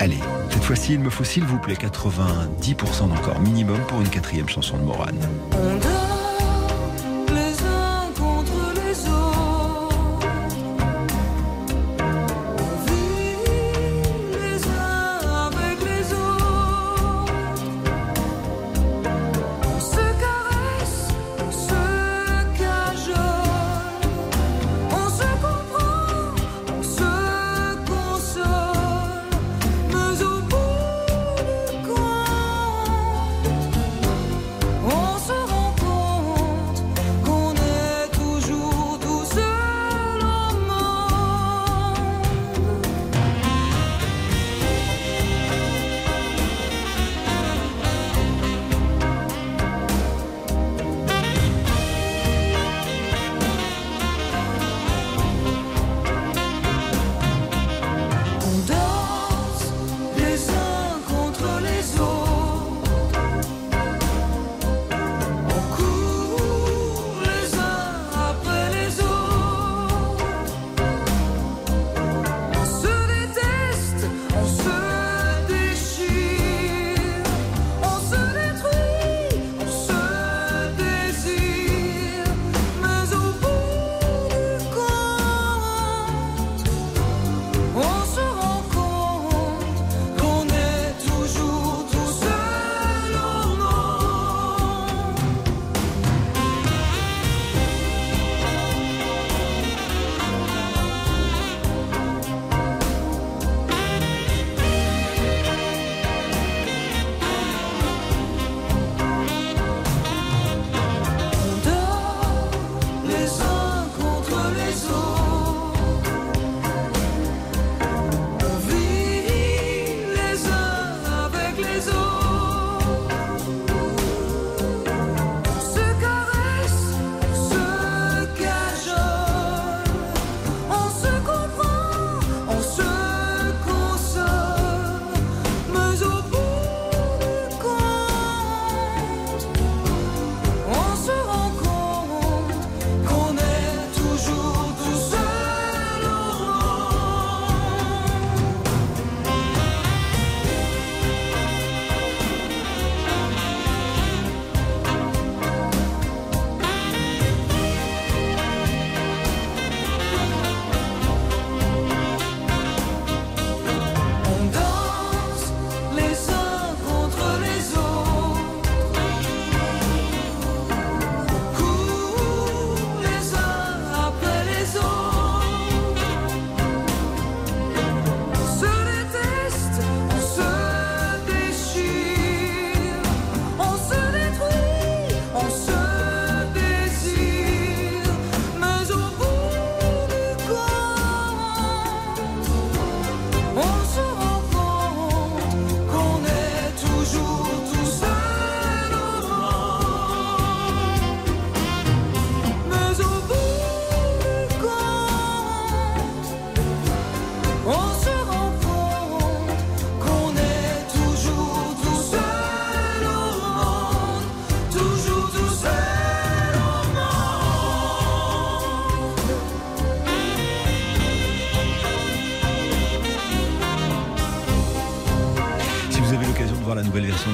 Allez, 0.00 0.18
cette 0.50 0.64
fois-ci, 0.64 0.94
il 0.94 1.00
me 1.00 1.10
faut 1.10 1.24
s'il 1.24 1.44
vous 1.44 1.58
plaît 1.58 1.74
90% 1.74 3.08
d'encore 3.08 3.40
minimum 3.40 3.80
pour 3.86 4.00
une 4.00 4.08
quatrième 4.08 4.48
chanson 4.48 4.78
de 4.78 4.82
Morane. 4.82 5.20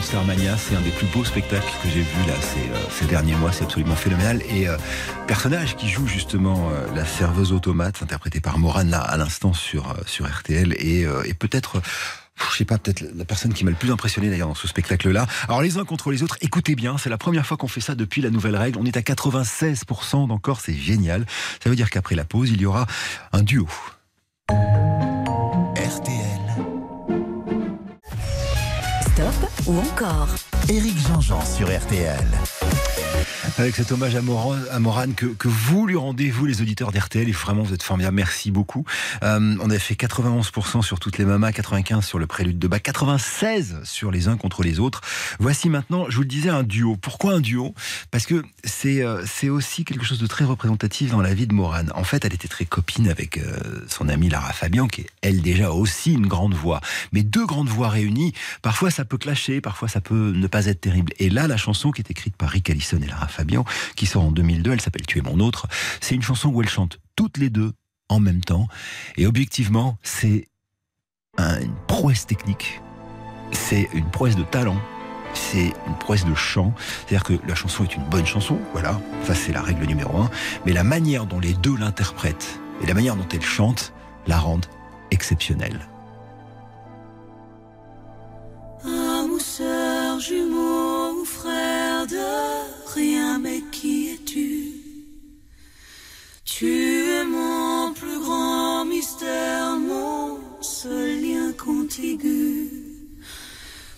C'est 0.09 0.77
un 0.77 0.81
des 0.83 0.91
plus 0.91 1.09
beaux 1.09 1.25
spectacles 1.25 1.67
que 1.83 1.89
j'ai 1.89 2.03
vu 2.03 2.27
là 2.29 2.35
ces, 2.41 2.61
euh, 2.61 2.91
ces 2.91 3.07
derniers 3.07 3.35
mois, 3.35 3.51
c'est 3.51 3.65
absolument 3.65 3.97
phénoménal. 3.97 4.41
Et 4.49 4.69
euh, 4.69 4.77
personnage 5.27 5.75
qui 5.75 5.89
joue 5.89 6.07
justement 6.07 6.71
euh, 6.71 6.87
la 6.95 7.05
serveuse 7.05 7.53
automate, 7.53 8.03
interprétée 8.03 8.41
par 8.41 8.61
Morane 8.61 8.89
là 8.89 9.01
à 9.01 9.17
l'instant 9.17 9.53
sur, 9.53 9.91
euh, 9.91 9.95
sur 10.07 10.29
RTL, 10.29 10.75
et, 10.75 11.07
et 11.25 11.35
peut-être... 11.35 11.83
Je 12.53 12.57
sais 12.59 12.65
pas, 12.65 12.79
peut-être 12.79 13.01
la 13.17 13.25
personne 13.25 13.53
qui 13.53 13.65
m'a 13.65 13.71
le 13.71 13.77
plus 13.77 13.91
impressionné 13.91 14.31
d'ailleurs 14.31 14.49
dans 14.49 14.55
ce 14.55 14.69
spectacle-là. 14.69 15.27
Alors 15.49 15.63
les 15.63 15.79
uns 15.79 15.85
contre 15.85 16.13
les 16.13 16.23
autres, 16.23 16.37
écoutez 16.41 16.77
bien, 16.77 16.99
c'est 16.99 17.11
la 17.11 17.19
première 17.19 17.47
fois 17.47 17.57
qu'on 17.57 17.67
fait 17.67 17.81
ça 17.81 17.95
depuis 17.95 18.23
la 18.23 18.31
nouvelle 18.31 18.57
règle. 18.57 18.79
On 18.79 18.85
est 18.85 18.97
à 18.97 19.01
96% 19.01 20.29
d'encore, 20.29 20.61
c'est 20.61 20.75
génial. 20.75 21.27
Ça 21.65 21.71
veut 21.71 21.77
dire 21.77 21.91
qu'après 21.91 22.15
la 22.15 22.25
pause, 22.25 22.51
il 22.51 22.61
y 22.61 22.67
aura 22.67 22.87
un 23.33 23.43
duo. 23.43 23.67
Ou 29.67 29.79
encore 29.79 30.29
Éric 30.69 30.99
Jean-Jean 30.99 31.45
sur 31.45 31.69
RTL. 31.69 32.56
Avec 33.59 33.75
cet 33.75 33.91
hommage 33.91 34.15
à 34.15 34.21
Moran, 34.21 34.57
à 34.71 34.79
Morane 34.81 35.15
que, 35.15 35.27
que 35.27 35.49
vous 35.49 35.87
lui 35.87 35.97
rendez, 35.97 36.31
vous 36.31 36.45
les 36.45 36.61
auditeurs 36.61 36.93
d'RTL, 36.93 37.29
et 37.29 37.33
vraiment 37.33 37.63
vous 37.63 37.73
êtes 37.73 37.83
formidables, 37.83 38.17
merci 38.17 38.51
beaucoup. 38.51 38.85
Euh, 39.23 39.57
on 39.61 39.71
avait 39.71 39.79
fait 39.79 39.95
91% 39.95 40.83
sur 40.83 41.01
toutes 41.01 41.17
les 41.17 41.25
mamas, 41.25 41.51
95% 41.51 42.03
sur 42.03 42.19
le 42.19 42.27
prélude 42.27 42.59
de 42.59 42.69
Bach, 42.69 42.81
96% 42.83 43.85
sur 43.85 44.11
les 44.11 44.29
uns 44.29 44.37
contre 44.37 44.63
les 44.63 44.79
autres. 44.79 45.01
Voici 45.39 45.71
maintenant, 45.71 46.05
je 46.11 46.17
vous 46.17 46.23
le 46.23 46.29
disais, 46.29 46.51
un 46.51 46.65
duo. 46.65 46.97
Pourquoi 46.97 47.35
un 47.35 47.41
duo? 47.41 47.75
Parce 48.11 48.27
que 48.27 48.45
c'est 48.65 49.03
euh, 49.03 49.25
c'est 49.25 49.49
aussi 49.49 49.85
quelque 49.85 50.05
chose 50.05 50.19
de 50.19 50.27
très 50.27 50.45
représentatif 50.45 51.11
dans 51.13 51.23
la 51.23 51.33
vie 51.33 51.47
de 51.47 51.55
Morane. 51.55 51.91
En 51.95 52.05
fait, 52.05 52.25
elle 52.25 52.35
était 52.35 52.49
très 52.49 52.67
copine 52.67 53.09
avec 53.09 53.39
euh, 53.39 53.57
son 53.89 54.09
amie 54.09 54.29
Lara 54.29 54.53
Fabian, 54.53 54.87
qui 54.87 55.03
est 55.03 55.11
elle 55.23 55.41
déjà 55.41 55.71
aussi 55.71 56.13
une 56.13 56.27
grande 56.27 56.55
voix. 56.55 56.81
Mais 57.13 57.23
deux 57.23 57.47
grandes 57.47 57.69
voix 57.69 57.89
réunies, 57.89 58.35
parfois 58.61 58.91
ça 58.91 59.05
peut 59.05 59.19
clasher, 59.19 59.61
parfois 59.61 59.89
ça 59.89 60.01
peut 60.01 60.33
ne 60.35 60.47
pas 60.47 60.67
être 60.67 60.81
terrible. 60.81 61.13
Et 61.19 61.31
là, 61.31 61.47
la 61.47 61.57
chanson 61.57 61.91
qui 61.91 62.03
est 62.03 62.11
écrite 62.11 62.37
par 62.37 62.51
Rick 62.51 62.71
Allison 62.71 62.99
et 63.03 63.07
Lara 63.07 63.29
Fabian, 63.29 63.36
qui 63.97 64.07
sort 64.07 64.25
en 64.25 64.33
2002, 64.33 64.73
elle 64.73 64.81
s'appelle 64.81 65.07
Tu 65.07 65.19
es 65.19 65.23
mon 65.23 65.41
autre, 65.41 65.67
c'est 66.01 66.15
une 66.15 66.23
chanson 66.23 66.49
où 66.51 66.63
elles 66.63 66.69
chantent 66.69 66.99
toutes 67.17 67.39
les 67.39 67.51
deux 67.51 67.73
en 68.09 68.21
même 68.21 68.43
temps. 68.43 68.69
Et 69.17 69.27
objectivement, 69.27 69.99
c'est 70.03 70.49
un- 71.39 71.61
une 71.61 71.75
prouesse 71.87 72.27
technique, 72.27 72.81
c'est 73.53 73.89
une 73.93 74.09
prouesse 74.11 74.37
de 74.37 74.43
talent, 74.45 74.81
c'est 75.35 75.73
une 75.87 75.99
prouesse 75.99 76.25
de 76.25 76.35
chant. 76.35 76.73
C'est-à-dire 77.07 77.25
que 77.25 77.35
la 77.47 77.55
chanson 77.55 77.85
est 77.85 77.95
une 77.95 78.05
bonne 78.05 78.27
chanson, 78.27 78.59
voilà, 78.73 79.01
ça 79.25 79.35
c'est 79.35 79.53
la 79.53 79.63
règle 79.63 79.85
numéro 79.87 80.17
un, 80.19 80.31
mais 80.65 80.73
la 80.73 80.85
manière 80.85 81.27
dont 81.27 81.41
les 81.41 81.55
deux 81.55 81.77
l'interprètent 81.77 82.59
et 82.83 82.87
la 82.87 82.95
manière 82.95 83.17
dont 83.17 83.29
elles 83.33 83.43
chantent 83.43 83.93
la 84.27 84.39
rendent 84.39 84.67
exceptionnelle. 85.11 85.87
Tu 96.59 96.69
es 96.69 97.23
mon 97.27 97.93
plus 97.93 98.19
grand 98.19 98.87
mystère, 98.87 99.77
mon 99.77 100.39
seul 100.63 101.21
lien 101.21 101.53
contigu. 101.53 102.71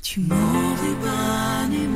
Tu 0.03 0.19
et 0.19 0.25
m'embrionnes, 0.25 1.89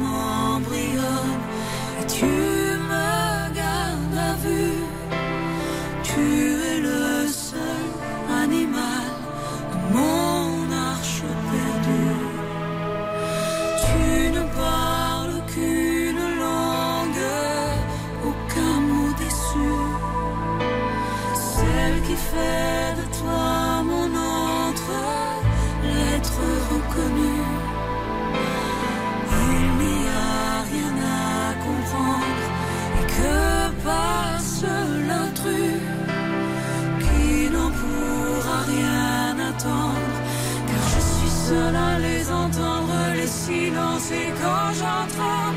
entendre, 42.33 43.15
les 43.15 43.27
silences, 43.27 44.11
et 44.11 44.33
quand 44.41 44.73
j'entends 44.79 45.53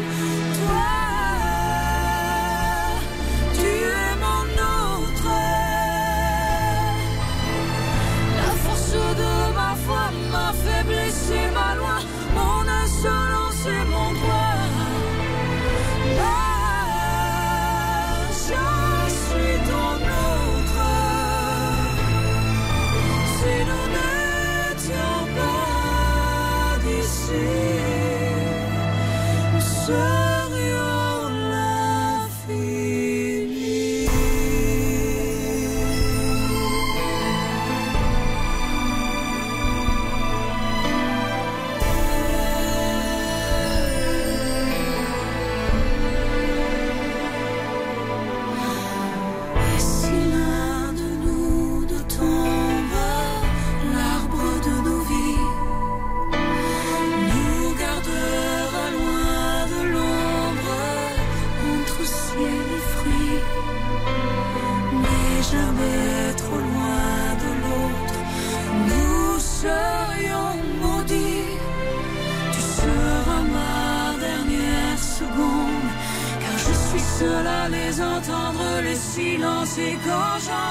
silences, 79.76 80.48
et 80.50 80.65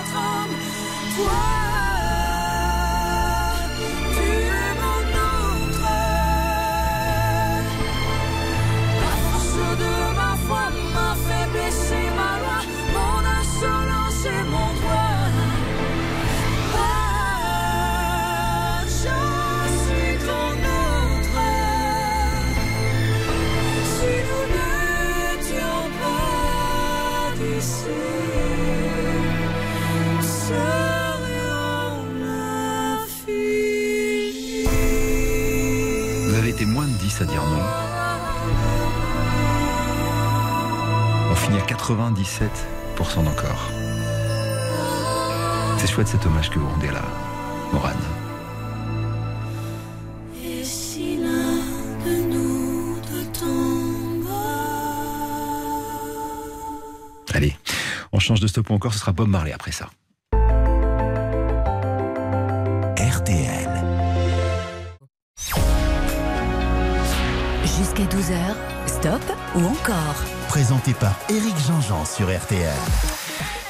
97% 41.84 43.24
d'encore. 43.24 43.68
C'est 45.76 45.86
chouette 45.86 46.08
cet 46.08 46.24
hommage 46.24 46.48
que 46.48 46.58
vous 46.58 46.66
rendez 46.66 46.90
là, 46.90 47.02
Morane. 47.74 47.94
Allez, 57.34 57.54
on 58.12 58.18
change 58.18 58.40
de 58.40 58.46
stop 58.46 58.70
encore, 58.70 58.94
ce 58.94 59.00
sera 59.00 59.12
Bob 59.12 59.28
Marley 59.28 59.52
après 59.52 59.72
ça. 59.72 59.90
Ou 69.54 69.66
encore 69.66 70.24
Présenté 70.48 70.94
par 70.94 71.18
Éric 71.28 71.56
Jean-Jean 71.66 72.04
sur 72.04 72.26
RTL. 72.26 73.23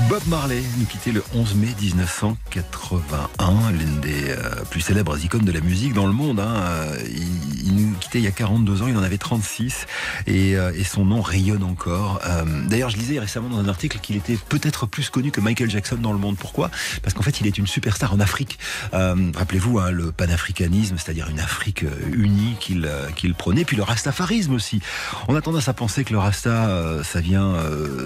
Bob 0.08 0.22
Marley 0.26 0.62
nous 0.78 0.86
quittait 0.86 1.12
le 1.12 1.22
11 1.34 1.54
mai 1.54 1.68
1981, 1.80 3.70
l'une 3.70 4.00
des 4.00 4.30
euh, 4.30 4.50
plus 4.68 4.80
célèbres 4.80 5.16
icônes 5.24 5.44
de 5.44 5.52
la 5.52 5.60
musique 5.60 5.94
dans 5.94 6.06
le 6.06 6.12
monde. 6.12 6.40
hein. 6.40 6.52
Euh, 6.56 6.98
Il, 7.64 7.74
nous 7.74 7.94
quittait 7.98 8.18
il 8.18 8.24
y 8.24 8.28
a 8.28 8.32
42 8.32 8.82
ans, 8.82 8.86
il 8.88 8.96
en 8.96 9.02
avait 9.02 9.18
36 9.18 9.86
et, 10.26 10.56
euh, 10.56 10.72
et 10.76 10.84
son 10.84 11.04
nom 11.06 11.22
rayonne 11.22 11.62
encore. 11.62 12.20
D'ailleurs, 12.68 12.90
je 12.90 12.96
lisais 12.96 13.18
récemment 13.18 13.48
dans 13.48 13.58
un 13.58 13.68
article 13.68 13.98
qu'il 14.00 14.16
était 14.16 14.36
peut-être 14.48 14.86
plus 14.86 15.08
connu 15.10 15.30
que 15.30 15.40
Michael 15.40 15.70
Jackson 15.70 15.96
dans 15.96 16.12
le 16.12 16.18
monde. 16.18 16.36
Pourquoi? 16.36 16.70
Parce 17.02 17.14
qu'en 17.14 17.22
fait, 17.22 17.40
il 17.40 17.46
est 17.46 17.56
une 17.56 17.66
superstar 17.66 18.12
en 18.12 18.20
Afrique. 18.20 18.58
Rappelez-vous, 18.92 19.78
hein, 19.78 19.90
le 19.90 20.12
panafricanisme, 20.12 20.96
c'est-à-dire 20.98 21.28
une 21.30 21.40
Afrique 21.40 21.84
unie 22.12 22.56
qu'il 22.60 22.88
qu'il 23.16 23.34
prônait, 23.34 23.64
puis 23.64 23.76
le 23.76 23.82
rastafarisme 23.82 24.52
aussi. 24.54 24.80
On 25.28 25.36
a 25.36 25.40
tendance 25.40 25.68
à 25.68 25.72
penser 25.72 26.04
que 26.04 26.12
le 26.12 26.18
rasta, 26.18 26.68
ça 27.02 27.20
vient 27.20 27.54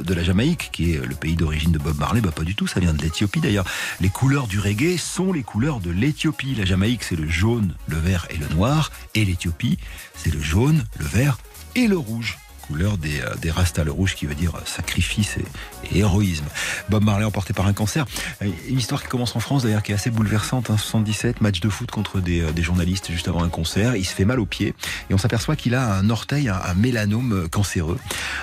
de 0.02 0.14
la 0.14 0.22
Jamaïque, 0.22 0.68
qui 0.72 0.92
est 0.92 1.04
le 1.04 1.14
pays 1.14 1.34
d'origine 1.36 1.72
de 1.72 1.77
Bob 1.78 1.98
Marley. 1.98 2.20
Bah, 2.20 2.30
pas 2.30 2.44
du 2.44 2.54
tout, 2.54 2.66
ça 2.66 2.80
vient 2.80 2.94
de 2.94 3.02
l'Éthiopie 3.02 3.40
d'ailleurs. 3.40 3.64
Les 4.00 4.08
couleurs 4.08 4.46
du 4.46 4.58
reggae 4.58 4.96
sont 4.98 5.32
les 5.32 5.42
couleurs 5.42 5.80
de 5.80 5.90
l'Éthiopie. 5.90 6.54
La 6.54 6.64
Jamaïque, 6.64 7.04
c'est 7.04 7.16
le 7.16 7.28
jaune, 7.28 7.74
le 7.86 7.96
vert 7.96 8.26
et 8.30 8.36
le 8.36 8.48
noir. 8.48 8.90
Et 9.14 9.24
l'Éthiopie, 9.24 9.78
c'est 10.14 10.32
le 10.32 10.40
jaune, 10.40 10.84
le 10.98 11.04
vert 11.04 11.38
et 11.74 11.86
le 11.86 11.96
rouge 11.96 12.38
couleur 12.68 12.98
des, 12.98 13.20
euh, 13.20 13.34
des 13.40 13.50
Rastas, 13.50 13.84
le 13.84 13.94
qui 14.14 14.26
veut 14.26 14.34
dire 14.34 14.54
euh, 14.54 14.60
sacrifice 14.66 15.36
et, 15.38 15.98
héroïsme. 15.98 16.44
Bob 16.90 17.02
Marley 17.02 17.24
emporté 17.24 17.54
par 17.54 17.66
un 17.66 17.72
cancer. 17.72 18.04
Euh, 18.42 18.46
Une 18.68 18.78
histoire 18.78 19.02
qui 19.02 19.08
commence 19.08 19.34
en 19.36 19.40
France 19.40 19.62
d'ailleurs 19.62 19.82
qui 19.82 19.92
est 19.92 19.94
assez 19.94 20.10
bouleversante. 20.10 20.70
Hein, 20.70 20.76
77, 20.76 21.40
match 21.40 21.60
de 21.60 21.68
foot 21.68 21.90
contre 21.90 22.20
des, 22.20 22.42
des 22.52 22.62
journalistes 22.62 23.10
juste 23.10 23.26
avant 23.26 23.42
un 23.42 23.48
concert. 23.48 23.96
Il 23.96 24.04
se 24.04 24.14
fait 24.14 24.26
mal 24.26 24.38
au 24.38 24.46
pied 24.46 24.74
et 25.08 25.14
on 25.14 25.18
s'aperçoit 25.18 25.56
qu'il 25.56 25.74
a 25.74 25.94
un 25.94 26.10
orteil, 26.10 26.48
un, 26.48 26.74
mélanome 26.74 27.48
cancéreux. 27.50 27.98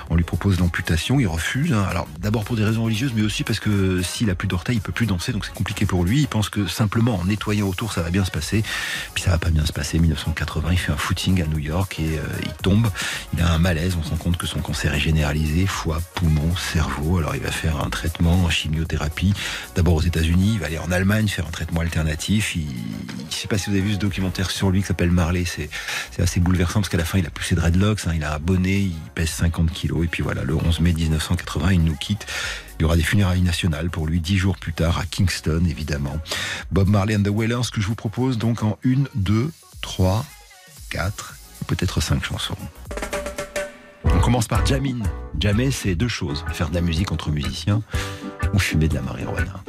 On 0.09 0.15
lui 0.15 0.23
propose 0.23 0.59
l'amputation, 0.59 1.19
il 1.19 1.27
refuse. 1.27 1.71
hein. 1.71 1.85
Alors 1.89 2.07
d'abord 2.19 2.43
pour 2.43 2.55
des 2.55 2.65
raisons 2.65 2.83
religieuses, 2.83 3.13
mais 3.15 3.21
aussi 3.21 3.43
parce 3.43 3.59
que 3.59 4.01
s'il 4.01 4.29
a 4.29 4.35
plus 4.35 4.47
d'orteil, 4.47 4.77
il 4.77 4.81
peut 4.81 4.91
plus 4.91 5.05
danser, 5.05 5.31
donc 5.31 5.45
c'est 5.45 5.53
compliqué 5.53 5.85
pour 5.85 6.03
lui. 6.03 6.21
Il 6.21 6.27
pense 6.27 6.49
que 6.49 6.65
simplement 6.67 7.15
en 7.19 7.25
nettoyant 7.25 7.67
autour, 7.67 7.93
ça 7.93 8.01
va 8.01 8.09
bien 8.09 8.25
se 8.25 8.31
passer. 8.31 8.63
Puis 9.13 9.23
ça 9.23 9.31
va 9.31 9.37
pas 9.37 9.51
bien 9.51 9.65
se 9.65 9.73
passer. 9.73 9.99
1980, 9.99 10.69
il 10.71 10.77
fait 10.77 10.91
un 10.91 10.97
footing 10.97 11.41
à 11.43 11.45
New 11.45 11.59
York 11.59 11.99
et 11.99 12.19
il 12.43 12.53
tombe. 12.61 12.87
Il 13.33 13.41
a 13.41 13.53
un 13.53 13.59
malaise. 13.59 13.95
Rend 14.15 14.23
compte 14.23 14.37
que 14.37 14.47
son 14.47 14.59
cancer 14.59 14.93
est 14.93 14.99
généralisé, 14.99 15.65
foie, 15.67 16.01
poumon, 16.15 16.55
cerveau. 16.55 17.17
Alors 17.17 17.35
il 17.35 17.41
va 17.41 17.51
faire 17.51 17.83
un 17.83 17.89
traitement 17.89 18.45
en 18.45 18.49
chimiothérapie. 18.49 19.33
D'abord 19.75 19.95
aux 19.95 20.01
États-Unis, 20.01 20.51
il 20.53 20.59
va 20.59 20.67
aller 20.67 20.77
en 20.77 20.89
Allemagne 20.91 21.27
faire 21.27 21.45
un 21.45 21.51
traitement 21.51 21.81
alternatif. 21.81 22.55
Il, 22.55 22.65
je 23.29 23.35
sais 23.35 23.47
pas 23.47 23.57
si 23.57 23.69
vous 23.69 23.75
avez 23.75 23.85
vu 23.85 23.93
ce 23.93 23.99
documentaire 23.99 24.51
sur 24.51 24.69
lui 24.71 24.81
qui 24.81 24.87
s'appelle 24.87 25.11
Marley. 25.11 25.43
C'est 25.45 25.69
assez 26.21 26.39
bouleversant 26.39 26.79
parce 26.79 26.89
qu'à 26.89 26.97
la 26.97 27.03
fin, 27.05 27.17
il 27.17 27.25
a 27.25 27.29
plus 27.29 27.45
ses 27.45 27.55
dreadlocks. 27.55 28.07
hein. 28.07 28.13
il 28.15 28.23
a 28.23 28.35
un 28.35 28.39
bonnet, 28.39 28.83
il 28.83 28.95
pèse 29.15 29.29
50 29.29 29.71
kilos. 29.71 30.05
Et 30.05 30.07
puis 30.07 30.23
voilà, 30.23 30.43
le 30.43 30.55
11 30.55 30.79
mai 30.79 30.93
1980, 30.93 31.73
il 31.73 31.83
nous 31.83 31.95
quitte. 31.97 32.25
Il 32.79 32.83
y 32.83 32.85
aura 32.85 32.95
des 32.95 33.03
funérailles 33.03 33.41
nationales 33.41 33.89
pour 33.89 34.07
lui 34.07 34.21
dix 34.21 34.37
jours 34.37 34.57
plus 34.57 34.73
tard 34.73 34.97
à 34.97 35.05
Kingston, 35.05 35.63
évidemment. 35.69 36.17
Bob 36.71 36.87
Marley 36.87 37.15
and 37.15 37.23
the 37.23 37.29
Wailers, 37.29 37.69
que 37.73 37.81
je 37.81 37.87
vous 37.87 37.95
propose 37.95 38.37
donc 38.37 38.63
en 38.63 38.77
une, 38.83 39.07
deux, 39.15 39.51
trois, 39.81 40.25
quatre, 40.89 41.35
peut-être 41.67 41.99
cinq 42.01 42.23
chansons. 42.23 42.57
On 44.13 44.19
commence 44.19 44.47
par 44.47 44.65
Jamin. 44.65 44.99
Jammer, 45.39 45.71
c'est 45.71 45.95
deux 45.95 46.07
choses. 46.07 46.45
Faire 46.51 46.69
de 46.69 46.75
la 46.75 46.81
musique 46.81 47.11
entre 47.11 47.31
musiciens 47.31 47.81
ou 48.53 48.59
fumer 48.59 48.87
de 48.87 48.95
la 48.95 49.01
marijuana. 49.01 49.63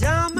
Jamming. 0.00 0.37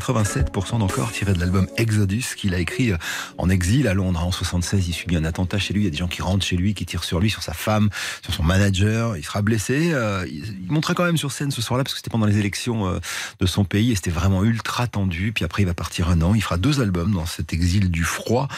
87% 0.00 0.78
d'encore 0.78 1.12
tiré 1.12 1.32
de 1.32 1.38
l'album 1.38 1.66
Exodus 1.76 2.24
qu'il 2.36 2.54
a 2.54 2.58
écrit 2.58 2.92
euh, 2.92 2.96
en 3.38 3.48
exil 3.48 3.86
à 3.86 3.94
Londres. 3.94 4.24
En 4.24 4.32
76, 4.32 4.88
il 4.88 4.92
subit 4.92 5.16
un 5.16 5.24
attentat 5.24 5.58
chez 5.58 5.74
lui. 5.74 5.82
Il 5.82 5.84
y 5.84 5.88
a 5.88 5.90
des 5.90 5.96
gens 5.96 6.08
qui 6.08 6.22
rentrent 6.22 6.44
chez 6.44 6.56
lui, 6.56 6.74
qui 6.74 6.86
tirent 6.86 7.04
sur 7.04 7.20
lui, 7.20 7.30
sur 7.30 7.42
sa 7.42 7.52
femme, 7.52 7.90
sur 8.22 8.34
son 8.34 8.42
manager. 8.42 9.16
Il 9.16 9.24
sera 9.24 9.42
blessé. 9.42 9.90
Euh, 9.92 10.26
Il 10.28 10.72
montera 10.72 10.94
quand 10.94 11.04
même 11.04 11.16
sur 11.16 11.32
scène 11.32 11.50
ce 11.50 11.62
soir-là 11.62 11.84
parce 11.84 11.94
que 11.94 11.98
c'était 11.98 12.10
pendant 12.10 12.26
les 12.26 12.38
élections 12.38 12.88
euh, 12.88 12.98
de 13.38 13.46
son 13.46 13.64
pays 13.64 13.92
et 13.92 13.94
c'était 13.94 14.10
vraiment 14.10 14.42
ultra 14.42 14.86
tendu. 14.86 15.32
Puis 15.32 15.44
après, 15.44 15.62
il 15.62 15.66
va 15.66 15.74
partir 15.74 16.08
un 16.08 16.20
an. 16.22 16.34
Il 16.34 16.42
fera 16.42 16.56
deux 16.56 16.80
albums 16.80 17.12
dans 17.12 17.26
cet 17.26 17.52
exil 17.52 17.90
du 17.90 18.04
froid, 18.04 18.48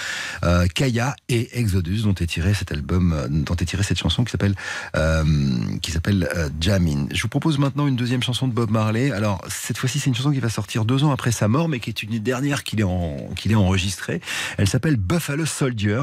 euh, 0.45 0.67
Kaya 0.67 1.17
et 1.29 1.59
Exodus, 1.59 2.03
dont 2.03 2.15
est 2.15 2.27
tiré 2.27 2.55
cet 2.55 2.73
album, 2.73 3.27
dont 3.29 3.57
est 3.57 3.65
tirée 3.65 3.83
cette 3.83 3.99
chanson 3.99 4.25
qui 4.25 4.31
s'appelle 4.31 4.55
qui 5.83 5.91
s'appelle 5.91 6.29
euh, 6.37 6.49
Jamin. 6.61 7.07
Je 7.13 7.23
vous 7.23 7.29
propose 7.29 7.59
maintenant 7.59 7.87
une 7.87 7.97
deuxième 7.97 8.23
chanson 8.23 8.49
de 8.49 8.53
Bob 8.53 8.71
Marley. 8.71 9.11
Alors 9.11 9.43
cette 9.49 9.77
fois-ci, 9.77 9.99
c'est 9.99 10.09
une 10.09 10.15
chanson 10.15 10.31
qui 10.31 10.41
va 10.41 10.49
sortir 10.49 10.85
deux 10.85 11.05
ans 11.05 11.11
après 11.11 11.32
sa 11.33 11.49
mort, 11.49 11.69
mais 11.69 11.81
qui 11.81 11.91
est 11.91 12.03
une 12.03 12.19
dernière 12.19 12.65
qu'il 12.65 12.81
ait, 12.81 12.85
en- 12.85 13.29
enregistrée. 13.55 14.21
Elle 14.59 14.69
s'appelle 14.69 14.97
Buffalo 14.97 15.47
Soldier. 15.47 16.03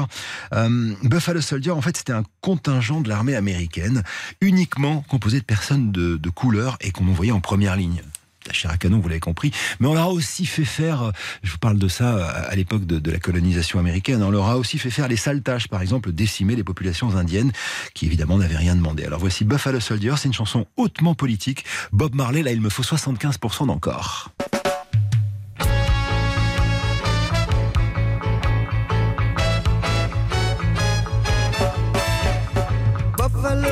Euh, 0.52 0.94
Buffalo 1.02 1.40
Soldier, 1.40 1.70
en 1.70 1.80
fait, 1.80 1.96
c'était 1.96 2.12
un 2.12 2.24
contingent 2.40 3.00
de 3.00 3.08
l'armée 3.08 3.34
américaine, 3.34 4.02
uniquement 4.40 5.04
composé 5.08 5.40
de 5.40 5.44
personnes 5.44 5.92
de, 5.92 6.30
couleur 6.30 6.76
et 6.80 6.92
qu'on 6.92 7.08
envoyait 7.08 7.32
en 7.32 7.40
première 7.40 7.76
ligne 7.76 8.02
la 8.46 8.54
chair 8.54 8.70
à 8.70 8.78
canon, 8.78 9.00
vous 9.00 9.08
l'avez 9.08 9.20
compris. 9.20 9.52
Mais 9.80 9.86
on 9.86 9.94
leur 9.94 10.04
a 10.04 10.10
aussi 10.10 10.46
fait 10.46 10.64
faire, 10.64 11.02
euh, 11.02 11.10
je 11.42 11.52
vous 11.52 11.58
parle 11.58 11.78
de 11.78 11.88
ça 11.88 12.16
euh, 12.16 12.50
à 12.50 12.56
l'époque 12.56 12.86
de, 12.86 13.10
la 13.10 13.18
colonisation 13.18 13.78
américaine, 13.78 14.22
on 14.22 14.30
leur 14.30 14.48
a 14.48 14.56
aussi 14.56 14.78
fait 14.78 14.90
faire 14.90 15.08
les 15.08 15.16
sales 15.16 15.42
tâches, 15.42 15.68
par 15.68 15.82
exemple 15.82 16.12
décimer 16.12 16.56
les 16.56 16.64
populations 16.64 17.16
indiennes, 17.16 17.52
qui 17.94 18.06
évidemment 18.06 18.38
n'avaient 18.38 18.56
rien 18.56 18.76
demandé. 18.76 19.04
Alors 19.04 19.20
voici 19.20 19.44
Buffalo 19.44 19.80
Soldier, 19.80 20.14
c'est 20.16 20.28
une 20.28 20.34
chanson 20.34 20.66
hautement 20.76 21.14
politique. 21.14 21.64
Bob 21.92 22.14
Marley, 22.14 22.42
là, 22.42 22.52
il 22.52 22.60
me 22.60 22.70
faut 22.70 22.82
75% 22.82 23.66
d'encore. 23.66 24.30
Buffalo 33.40 33.69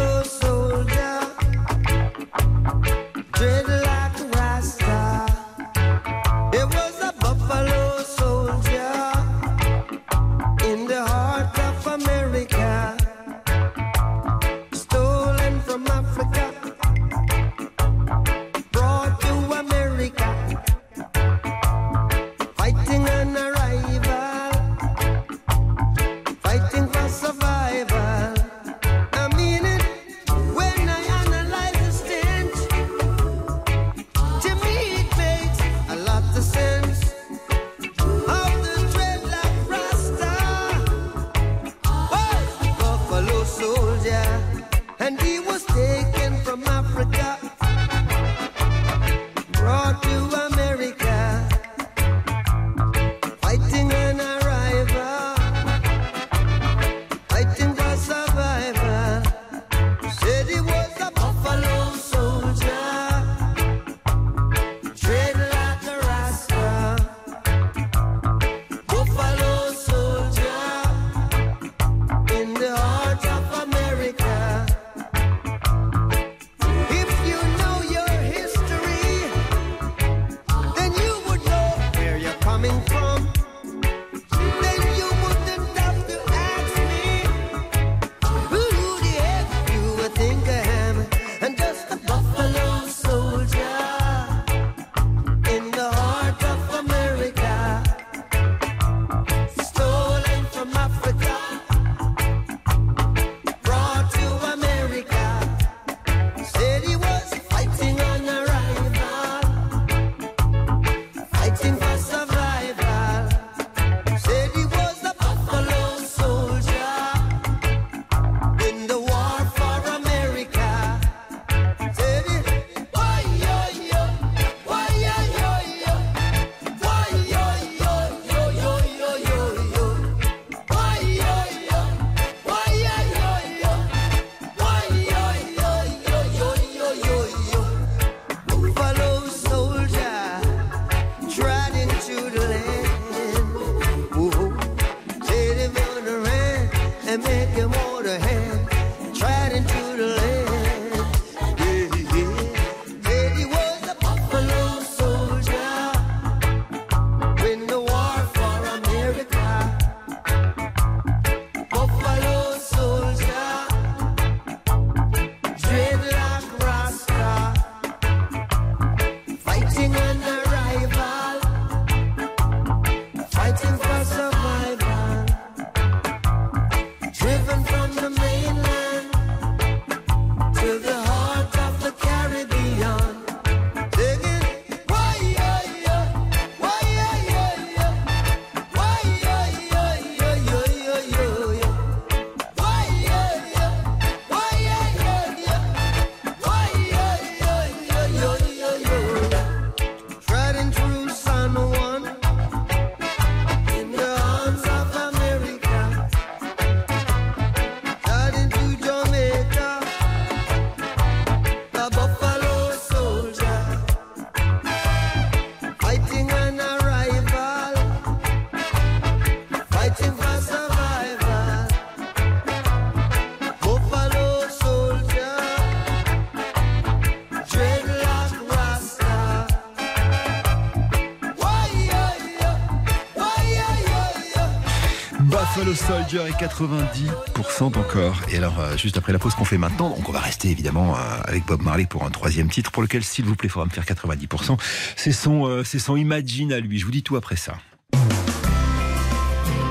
Soldier 236.09 236.31
et 236.31 236.45
90% 236.45 237.65
encore. 237.65 238.17
Et 238.31 238.37
alors, 238.37 238.59
euh, 238.61 238.77
juste 238.77 238.97
après 238.97 239.13
la 239.13 239.19
pause 239.19 239.35
qu'on 239.35 239.45
fait 239.45 239.59
maintenant, 239.59 239.91
donc 239.91 240.09
on 240.09 240.13
va 240.13 240.21
rester 240.21 240.49
évidemment 240.49 240.95
euh, 240.95 240.99
avec 241.25 241.45
Bob 241.45 241.63
Marley 241.63 241.87
pour 241.87 242.05
un 242.05 242.11
troisième 242.11 242.49
titre, 242.49 242.71
pour 242.71 242.83
lequel, 242.83 243.05
s'il 243.05 243.25
vous 243.27 243.37
plaît, 243.37 243.49
il 243.49 243.51
faudra 243.51 243.67
me 243.67 243.71
faire 243.71 243.85
90%. 243.85 244.59
C'est 244.97 245.13
son, 245.13 245.47
euh, 245.47 245.65
c'est 245.65 245.79
son 245.79 245.97
Imagine 245.97 246.53
à 246.53 246.61
lui. 246.61 246.79
Je 246.79 246.87
vous 246.87 246.93
dis 246.93 247.03
tout 247.03 247.17
après 247.17 247.37
ça. 247.37 247.59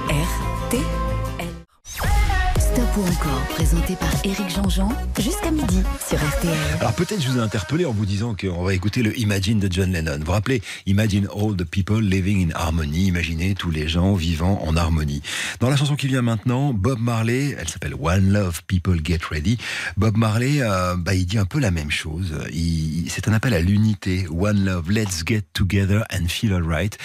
RTL. 0.10 0.97
Stop 2.78 3.08
encore, 3.10 3.42
présenté 3.56 3.96
par 3.96 4.14
Éric 4.24 4.50
Jean-Jean, 4.52 4.90
jusqu'à 5.20 5.50
midi 5.50 5.82
sur 6.08 6.20
RTL. 6.20 6.54
Alors 6.80 6.94
peut-être 6.94 7.20
je 7.20 7.30
vous 7.30 7.40
ai 7.40 7.42
interpellé 7.42 7.86
en 7.86 7.92
vous 7.92 8.06
disant 8.06 8.36
qu'on 8.40 8.64
va 8.64 8.76
écouter 8.76 9.02
le 9.02 9.18
Imagine 9.18 9.58
de 9.60 9.68
John 9.68 9.92
Lennon. 9.92 10.20
Vous 10.20 10.26
vous 10.26 10.32
rappelez 10.32 10.62
Imagine 10.86 11.28
all 11.36 11.56
the 11.56 11.64
people 11.64 12.00
living 12.00 12.48
in 12.48 12.56
harmony. 12.56 13.08
Imaginez 13.08 13.56
tous 13.56 13.72
les 13.72 13.88
gens 13.88 14.14
vivant 14.14 14.62
en 14.64 14.78
harmonie. 14.78 15.24
Dans 15.60 15.72
la 15.72 15.76
chanson 15.76 15.96
qui 15.96 16.06
vient 16.06 16.22
maintenant, 16.22 16.72
Bob 16.72 17.00
Marley, 17.00 17.56
elle 17.58 17.68
s'appelle 17.68 17.96
One 18.00 18.32
Love 18.32 18.62
People 18.68 19.00
Get 19.04 19.22
Ready. 19.28 19.58
Bob 19.96 20.16
Marley, 20.16 20.62
euh, 20.62 20.96
bah, 20.98 21.16
il 21.16 21.26
dit 21.26 21.40
un 21.40 21.46
peu 21.46 21.60
la 21.60 21.72
même 21.72 21.90
chose. 21.90 22.36
C'est 23.08 23.28
un 23.28 23.34
appel 23.34 23.56
à 23.56 23.60
l'unité. 23.60 24.28
One 24.30 24.64
Love, 24.64 24.92
let's 24.92 25.24
get 25.26 25.46
together 25.54 26.04
and 26.14 26.28
feel 26.28 26.54
alright. 26.54 26.96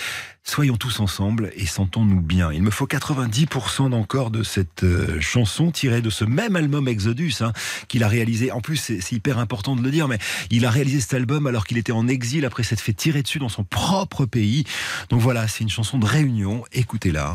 Soyons 0.44 0.76
tous 0.76 0.98
ensemble 0.98 1.52
et 1.54 1.66
sentons-nous 1.66 2.20
bien. 2.20 2.52
Il 2.52 2.62
me 2.62 2.70
faut 2.70 2.86
90% 2.86 3.90
d'encore 3.90 4.30
de 4.30 4.42
cette 4.42 4.82
euh, 4.82 5.20
chanson 5.20 5.70
tirée 5.70 6.02
de 6.02 6.10
ce 6.10 6.24
même 6.24 6.56
album 6.56 6.88
Exodus 6.88 7.34
hein, 7.40 7.52
qu'il 7.86 8.02
a 8.02 8.08
réalisé. 8.08 8.50
En 8.50 8.60
plus, 8.60 8.76
c'est 8.76 9.12
hyper 9.12 9.38
important 9.38 9.76
de 9.76 9.82
le 9.82 9.90
dire, 9.90 10.08
mais 10.08 10.18
il 10.50 10.66
a 10.66 10.70
réalisé 10.70 11.00
cet 11.00 11.14
album 11.14 11.46
alors 11.46 11.64
qu'il 11.64 11.78
était 11.78 11.92
en 11.92 12.08
exil 12.08 12.44
après 12.44 12.64
s'être 12.64 12.80
fait 12.80 12.92
tirer 12.92 13.22
dessus 13.22 13.38
dans 13.38 13.48
son 13.48 13.62
propre 13.62 14.26
pays. 14.26 14.64
Donc 15.10 15.20
voilà, 15.20 15.46
c'est 15.46 15.60
une 15.60 15.70
chanson 15.70 15.98
de 15.98 16.06
réunion. 16.06 16.64
Écoutez-la 16.72 17.34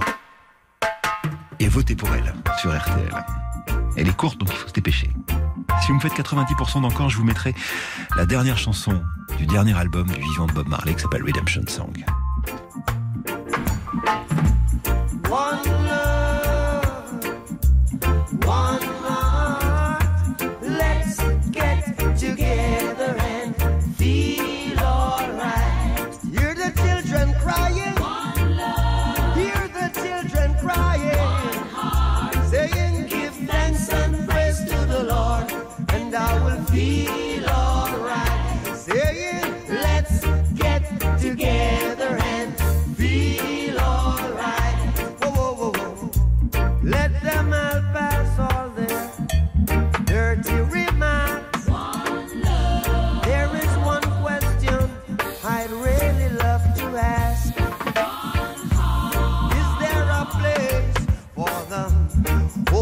et 1.59 1.67
votez 1.69 1.95
pour 1.95 2.13
elle 2.13 2.33
sur 2.59 2.77
RTL. 2.77 3.25
Elle 3.95 4.07
est 4.07 4.15
courte, 4.15 4.37
donc 4.37 4.49
il 4.51 4.57
faut 4.57 4.67
se 4.67 4.73
dépêcher. 4.73 5.09
Si 5.81 5.87
vous 5.87 5.95
me 5.95 5.99
faites 5.99 6.13
90% 6.13 6.81
d'encore, 6.81 7.09
je 7.09 7.17
vous 7.17 7.23
mettrai 7.23 7.55
la 8.15 8.25
dernière 8.25 8.57
chanson 8.57 9.01
du 9.37 9.45
dernier 9.47 9.75
album 9.75 10.07
du 10.07 10.21
vivant 10.21 10.45
de 10.45 10.51
Bob 10.51 10.67
Marley 10.67 10.93
qui 10.93 11.01
s'appelle 11.01 11.23
Redemption 11.23 11.63
Song. 11.67 12.05
One 15.29 15.63
love, 15.85 17.25
one 18.45 18.86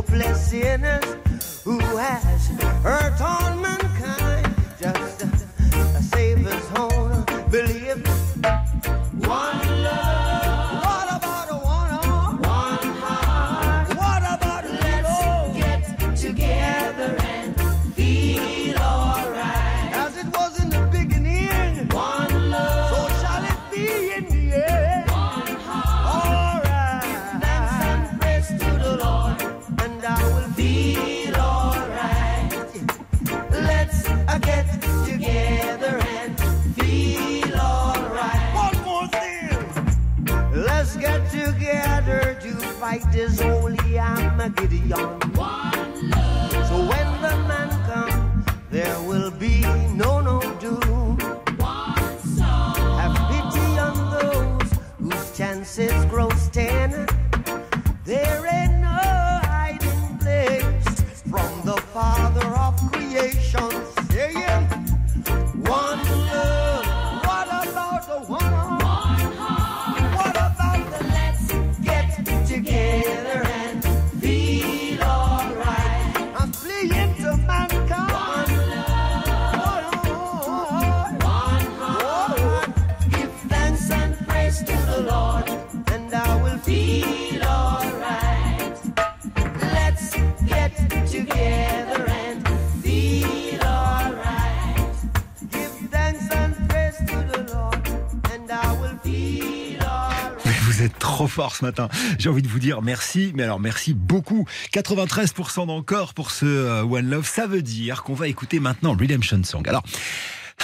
hopeless 0.05 0.49
sinners 0.49 1.61
who 1.63 1.79
has 1.79 2.47
hurt 2.83 3.21
all 3.21 3.55
fight 42.99 43.15
is 43.15 43.41
holy, 43.41 43.99
I'm 43.99 44.39
a 44.39 44.49
Gideon. 44.49 45.34
Fort 101.27 101.55
ce 101.55 101.65
matin. 101.65 101.89
J'ai 102.19 102.29
envie 102.29 102.41
de 102.41 102.47
vous 102.47 102.59
dire 102.59 102.81
merci, 102.81 103.31
mais 103.35 103.43
alors 103.43 103.59
merci 103.59 103.93
beaucoup. 103.93 104.45
93% 104.73 105.67
d'encore 105.67 106.13
pour 106.13 106.31
ce 106.31 106.45
euh, 106.45 106.83
One 106.83 107.09
Love. 107.09 107.27
Ça 107.27 107.47
veut 107.47 107.61
dire 107.61 108.03
qu'on 108.03 108.13
va 108.13 108.27
écouter 108.27 108.59
maintenant 108.59 108.95
Redemption 108.95 109.43
Song. 109.43 109.67
Alors. 109.67 109.83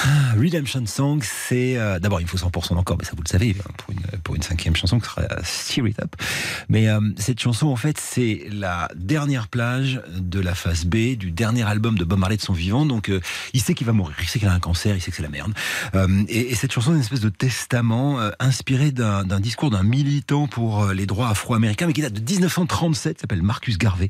Ah, 0.03 0.33
Redemption 0.37 0.85
Song, 0.85 1.21
c'est 1.23 1.77
euh, 1.77 1.99
d'abord 1.99 2.21
il 2.21 2.27
faut 2.27 2.37
100% 2.37 2.75
d'encore, 2.75 2.97
mais 2.97 3.05
ça 3.05 3.11
vous 3.15 3.23
le 3.23 3.29
savez 3.29 3.55
hein, 3.59 3.71
pour 3.77 3.93
une 3.93 4.19
pour 4.21 4.35
une 4.35 4.41
cinquième 4.41 4.75
chanson 4.75 4.99
qui 4.99 5.05
sera 5.05 5.21
euh, 5.21 5.39
Steer 5.43 5.87
It 5.87 5.99
Up. 6.01 6.15
Mais 6.69 6.89
euh, 6.89 6.99
cette 7.17 7.39
chanson 7.39 7.67
en 7.67 7.75
fait 7.75 7.99
c'est 7.99 8.47
la 8.51 8.89
dernière 8.95 9.47
plage 9.47 10.01
de 10.17 10.39
la 10.39 10.55
phase 10.55 10.85
B 10.85 11.15
du 11.15 11.31
dernier 11.31 11.63
album 11.63 11.97
de 11.97 12.03
Bob 12.03 12.19
Marley 12.19 12.37
de 12.37 12.41
son 12.41 12.53
vivant. 12.53 12.85
Donc 12.85 13.09
euh, 13.09 13.19
il 13.53 13.61
sait 13.61 13.73
qu'il 13.73 13.87
va 13.87 13.93
mourir, 13.93 14.15
il 14.21 14.27
sait 14.27 14.39
qu'il 14.39 14.47
a 14.47 14.53
un 14.53 14.59
cancer, 14.59 14.95
il 14.95 15.01
sait 15.01 15.11
que 15.11 15.17
c'est 15.17 15.23
la 15.23 15.29
merde. 15.29 15.53
Euh, 15.95 16.23
et, 16.27 16.51
et 16.51 16.55
cette 16.55 16.71
chanson 16.71 16.91
est 16.91 16.95
une 16.95 17.01
espèce 17.01 17.21
de 17.21 17.29
testament 17.29 18.19
euh, 18.19 18.31
inspiré 18.39 18.91
d'un 18.91 19.39
discours 19.39 19.71
d'un 19.71 19.83
militant 19.83 20.47
pour 20.47 20.87
les 20.87 21.05
droits 21.05 21.29
afro-américains, 21.29 21.87
mais 21.87 21.93
qui 21.93 22.01
date 22.01 22.13
de 22.13 22.31
1937, 22.31 23.21
s'appelle 23.21 23.41
Marcus 23.41 23.77
Garvey. 23.77 24.09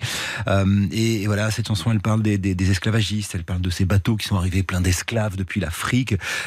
Et, 0.91 1.23
et 1.23 1.27
voilà, 1.27 1.51
cette 1.51 1.67
chanson, 1.67 1.91
elle 1.91 1.99
parle 1.99 2.21
des, 2.21 2.37
des, 2.37 2.55
des 2.55 2.71
esclavagistes, 2.71 3.35
elle 3.35 3.43
parle 3.43 3.61
de 3.61 3.69
ces 3.69 3.85
bateaux 3.85 4.15
qui 4.15 4.27
sont 4.27 4.35
arrivés 4.35 4.63
pleins 4.63 4.81
d'esclaves 4.81 5.35
depuis 5.35 5.59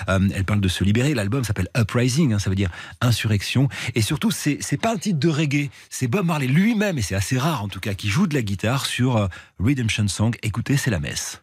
Euh, 0.09 0.19
elle 0.35 0.45
parle 0.45 0.61
de 0.61 0.69
se 0.69 0.85
libérer. 0.85 1.15
L'album 1.15 1.45
s'appelle 1.45 1.69
Uprising, 1.77 2.33
hein, 2.33 2.39
ça 2.39 2.51
veut 2.51 2.57
dire 2.57 2.71
insurrection. 3.01 3.69
Et 3.95 4.03
surtout, 4.03 4.31
c'est 4.31 4.59
c'est 4.61 4.77
pas 4.77 4.93
un 4.93 4.97
titre 4.97 5.19
de 5.19 5.29
reggae, 5.29 5.71
c'est 5.91 6.09
Bob 6.09 6.27
Marley 6.27 6.47
lui-même, 6.47 6.99
et 6.99 7.03
c'est 7.03 7.15
assez 7.15 7.39
rare 7.39 7.63
en 7.63 7.69
tout 7.69 7.81
cas, 7.81 7.95
qui 7.95 8.09
joue 8.09 8.27
de 8.27 8.35
la 8.35 8.43
guitare 8.43 8.87
sur 8.87 9.17
euh, 9.17 9.27
Redemption 9.59 10.09
Song. 10.09 10.37
Écoutez, 10.43 10.77
c'est 10.77 10.91
la 10.91 11.01
messe. 11.01 11.43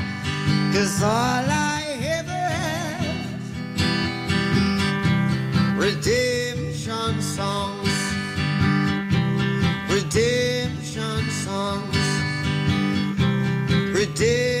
Cause 0.73 1.03
all 1.03 1.45
I 1.49 1.83
ever 2.19 2.31
have 2.31 2.97
redemption 5.77 7.21
songs, 7.21 7.93
redemption 9.89 11.29
songs, 11.29 11.97
redemption 13.93 14.60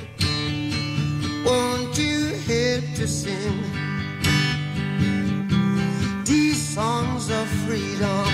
Won't 1.45 1.97
you 1.97 2.35
help 2.47 2.85
to 2.95 3.07
sing 3.07 3.63
these 6.23 6.61
songs 6.75 7.29
of 7.31 7.47
freedom? 7.65 8.27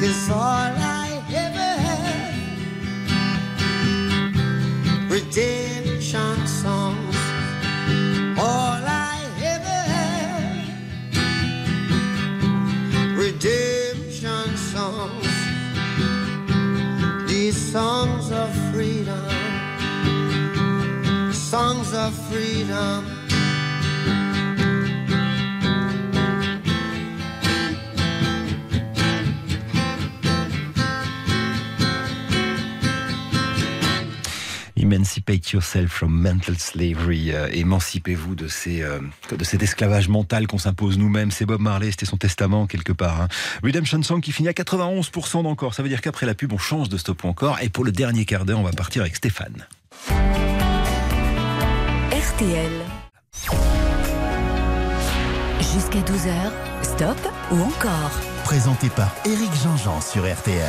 Cause 0.00 0.30
all 0.30 0.38
I 0.40 1.22
ever 1.32 1.70
had 1.86 2.34
redemption 5.10 5.67
Emancipate 34.76 35.52
yourself 35.52 35.90
from 35.90 36.12
mental 36.12 36.56
slavery. 36.56 37.32
Euh, 37.32 37.48
émancipez-vous 37.52 38.36
de, 38.36 38.46
euh, 38.68 39.00
de 39.36 39.44
cet 39.44 39.62
esclavage 39.62 40.08
mental 40.08 40.46
qu'on 40.46 40.58
s'impose 40.58 40.98
nous-mêmes. 40.98 41.32
C'est 41.32 41.46
Bob 41.46 41.60
Marley, 41.60 41.90
c'était 41.90 42.06
son 42.06 42.16
testament 42.16 42.66
quelque 42.68 42.92
part. 42.92 43.22
hein. 43.22 43.28
Redemption 43.64 44.02
Song 44.04 44.20
qui 44.20 44.30
finit 44.30 44.48
à 44.48 44.52
91% 44.52 45.42
d'encore. 45.42 45.74
Ça 45.74 45.82
veut 45.82 45.88
dire 45.88 46.00
qu'après 46.00 46.26
la 46.26 46.34
pub, 46.34 46.52
on 46.52 46.58
change 46.58 46.88
de 46.88 46.96
stop 46.96 47.24
encore. 47.24 47.58
Et 47.60 47.68
pour 47.68 47.84
le 47.84 47.90
dernier 47.90 48.24
quart 48.24 48.44
d'heure, 48.44 48.60
on 48.60 48.64
va 48.64 48.70
partir 48.72 49.02
avec 49.02 49.16
Stéphane. 49.16 49.66
Jusqu'à 55.60 55.98
12h, 55.98 56.52
stop 56.82 57.16
ou 57.50 57.62
encore 57.62 58.12
Présenté 58.44 58.88
par 58.90 59.12
Éric 59.24 59.52
Jean-Jean 59.60 60.00
sur 60.00 60.22
RTL. 60.22 60.68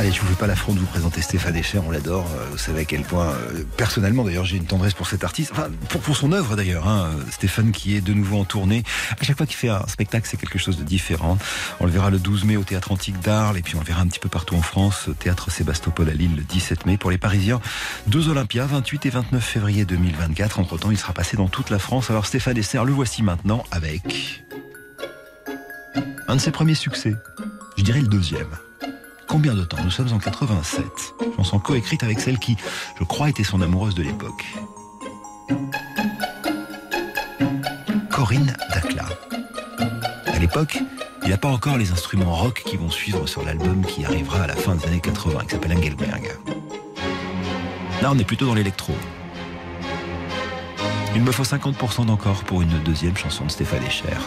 Allez, 0.00 0.12
je 0.12 0.22
vous 0.22 0.28
fais 0.28 0.34
pas 0.34 0.46
l'affront 0.46 0.72
de 0.72 0.78
vous 0.78 0.86
présenter 0.86 1.20
Stéphane 1.20 1.54
Echer, 1.56 1.78
on 1.86 1.90
l'adore. 1.90 2.26
Euh, 2.34 2.46
Vous 2.52 2.56
savez 2.56 2.80
à 2.80 2.84
quel 2.86 3.02
point, 3.02 3.26
euh, 3.26 3.64
personnellement 3.76 4.24
d'ailleurs, 4.24 4.46
j'ai 4.46 4.56
une 4.56 4.64
tendresse 4.64 4.94
pour 4.94 5.06
cet 5.06 5.24
artiste, 5.24 5.52
enfin 5.52 5.68
pour, 5.90 6.00
pour 6.00 6.16
son 6.16 6.32
œuvre 6.32 6.56
d'ailleurs. 6.56 6.88
Hein. 6.88 7.10
Stéphane 7.30 7.70
qui 7.70 7.94
est 7.94 8.00
de 8.00 8.14
nouveau 8.14 8.38
en 8.38 8.46
tournée. 8.46 8.82
À 9.20 9.24
chaque 9.24 9.36
fois 9.36 9.44
qu'il 9.44 9.56
fait 9.56 9.68
un 9.68 9.86
spectacle, 9.88 10.26
c'est 10.26 10.38
quelque 10.38 10.58
chose 10.58 10.78
de 10.78 10.84
différent. 10.84 11.36
On 11.80 11.84
le 11.84 11.90
verra 11.90 12.08
le 12.08 12.18
12 12.18 12.44
mai 12.44 12.56
au 12.56 12.64
Théâtre 12.64 12.92
Antique 12.92 13.20
d'Arles 13.20 13.58
et 13.58 13.60
puis 13.60 13.76
on 13.76 13.80
le 13.80 13.84
verra 13.84 14.00
un 14.00 14.06
petit 14.06 14.20
peu 14.20 14.30
partout 14.30 14.54
en 14.54 14.62
France. 14.62 15.10
Théâtre 15.18 15.50
Sébastopol 15.50 16.08
à 16.08 16.14
Lille 16.14 16.34
le 16.34 16.44
17 16.44 16.86
mai. 16.86 16.96
Pour 16.96 17.10
les 17.10 17.18
Parisiens, 17.18 17.60
deux 18.06 18.30
Olympias, 18.30 18.64
28 18.64 19.04
et 19.04 19.10
29 19.10 19.44
février 19.44 19.84
2024. 19.84 20.60
Entre 20.60 20.78
temps, 20.78 20.90
il 20.90 20.96
sera 20.96 21.12
passé 21.12 21.36
dans 21.36 21.48
toute 21.48 21.68
la 21.68 21.78
France. 21.78 22.08
Alors 22.08 22.24
Stéphane 22.24 22.56
Echer, 22.56 22.84
le 22.86 22.92
voici 22.92 23.22
maintenant 23.22 23.64
avec 23.70 24.46
un 26.26 26.36
de 26.36 26.40
ses 26.40 26.52
premiers 26.52 26.74
succès. 26.74 27.14
Je 27.76 27.82
dirais 27.82 28.00
le 28.00 28.08
deuxième. 28.08 28.48
Combien 29.30 29.54
de 29.54 29.62
temps 29.62 29.76
Nous 29.84 29.92
sommes 29.92 30.12
en 30.12 30.18
87. 30.18 31.14
Chanson 31.36 31.60
coécrite 31.60 32.02
avec 32.02 32.18
celle 32.18 32.40
qui, 32.40 32.56
je 32.98 33.04
crois, 33.04 33.28
était 33.28 33.44
son 33.44 33.60
amoureuse 33.60 33.94
de 33.94 34.02
l'époque. 34.02 34.44
Corinne 38.10 38.56
Dacla. 38.74 39.06
À 40.26 40.38
l'époque, 40.40 40.78
il 41.22 41.28
n'y 41.28 41.32
a 41.32 41.38
pas 41.38 41.48
encore 41.48 41.78
les 41.78 41.92
instruments 41.92 42.34
rock 42.34 42.64
qui 42.66 42.76
vont 42.76 42.90
suivre 42.90 43.28
sur 43.28 43.44
l'album 43.44 43.86
qui 43.86 44.04
arrivera 44.04 44.42
à 44.42 44.46
la 44.48 44.56
fin 44.56 44.74
des 44.74 44.84
années 44.86 45.00
80, 45.00 45.44
qui 45.44 45.50
s'appelle 45.50 45.78
Engelberg. 45.78 46.36
Là, 48.02 48.10
on 48.10 48.18
est 48.18 48.24
plutôt 48.24 48.46
dans 48.46 48.54
l'électro. 48.54 48.94
Il 51.14 51.22
me 51.22 51.30
faut 51.30 51.44
50% 51.44 52.06
d'encore 52.06 52.42
pour 52.42 52.62
une 52.62 52.82
deuxième 52.82 53.16
chanson 53.16 53.44
de 53.44 53.50
Stéphane 53.52 53.84
Echer. 53.84 54.18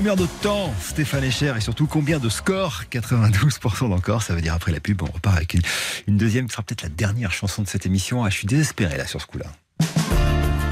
Combien 0.00 0.16
de 0.16 0.24
temps 0.40 0.72
Stéphane 0.80 1.24
Echer 1.24 1.52
et 1.58 1.60
surtout 1.60 1.86
combien 1.86 2.18
de 2.18 2.30
scores 2.30 2.84
92% 2.90 3.90
d'encore, 3.90 4.22
ça 4.22 4.34
veut 4.34 4.40
dire 4.40 4.54
après 4.54 4.72
la 4.72 4.80
pub, 4.80 5.02
on 5.02 5.12
repart 5.12 5.36
avec 5.36 5.52
une, 5.52 5.60
une 6.06 6.16
deuxième 6.16 6.46
qui 6.46 6.52
sera 6.52 6.62
peut-être 6.62 6.80
la 6.84 6.88
dernière 6.88 7.32
chanson 7.32 7.60
de 7.60 7.68
cette 7.68 7.84
émission. 7.84 8.24
Ah, 8.24 8.30
je 8.30 8.36
suis 8.36 8.46
désespéré 8.46 8.96
là 8.96 9.06
sur 9.06 9.20
ce 9.20 9.26
coup-là. 9.26 9.44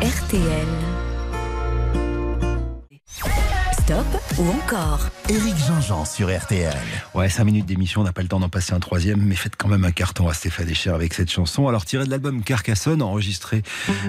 RTL. 0.01 0.67
Stop 3.73 4.07
ou 4.39 4.49
encore? 4.49 5.11
Éric 5.29 5.57
Jean-Jean 5.59 6.07
sur 6.07 6.35
RTL. 6.35 6.75
Ouais, 7.13 7.29
5 7.29 7.45
minutes 7.45 7.67
d'émission, 7.67 8.01
on 8.01 8.05
n'a 8.05 8.15
pas 8.15 8.23
le 8.23 8.29
temps 8.29 8.41
d'en 8.41 8.49
passer 8.49 8.73
un 8.73 8.81
troisième, 8.81 9.21
mais 9.21 9.35
faites 9.35 9.57
quand 9.57 9.69
même 9.69 9.85
un 9.85 9.93
carton 9.93 10.27
à 10.29 10.33
Stéphane 10.33 10.71
Echer 10.71 10.93
avec 10.93 11.13
cette 11.13 11.31
chanson. 11.31 11.69
Alors 11.69 11.85
tiré 11.85 12.07
de 12.07 12.11
l'album 12.11 12.43
Carcassonne, 12.43 13.03
enregistré 13.03 13.63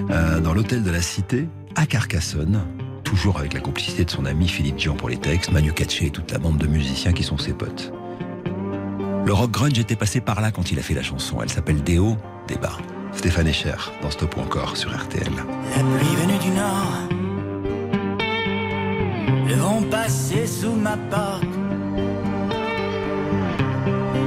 euh, 0.08 0.40
dans 0.40 0.54
l'hôtel 0.54 0.82
de 0.82 0.90
la 0.90 1.02
Cité 1.02 1.46
à 1.76 1.84
Carcassonne, 1.84 2.62
toujours 3.10 3.38
avec 3.38 3.54
la 3.54 3.60
complicité 3.60 4.04
de 4.04 4.10
son 4.10 4.24
ami 4.24 4.46
Philippe 4.46 4.76
Dion 4.76 4.94
pour 4.94 5.08
les 5.08 5.16
textes, 5.16 5.50
Manu 5.50 5.72
Katché 5.72 6.06
et 6.06 6.10
toute 6.10 6.30
la 6.30 6.38
bande 6.38 6.58
de 6.58 6.68
musiciens 6.68 7.12
qui 7.12 7.24
sont 7.24 7.38
ses 7.38 7.52
potes. 7.52 7.92
Le 9.26 9.32
rock 9.32 9.50
grunge 9.50 9.80
était 9.80 9.96
passé 9.96 10.20
par 10.20 10.40
là 10.40 10.52
quand 10.52 10.70
il 10.70 10.78
a 10.78 10.82
fait 10.82 10.94
la 10.94 11.02
chanson. 11.02 11.42
Elle 11.42 11.50
s'appelle 11.50 11.82
des 11.82 11.98
bas. 11.98 12.78
Stéphane 13.12 13.48
Echer, 13.48 13.74
dans 14.00 14.12
Stop 14.12 14.36
ou 14.36 14.40
encore 14.40 14.76
sur 14.76 14.96
RTL. 14.96 15.24
La 15.24 15.98
pluie 15.98 16.16
venue 16.22 16.38
du 16.38 16.50
nord, 16.50 16.92
le 19.48 19.54
vent 19.54 19.82
passé 19.90 20.46
sous 20.46 20.74
ma 20.74 20.96
porte. 20.96 21.42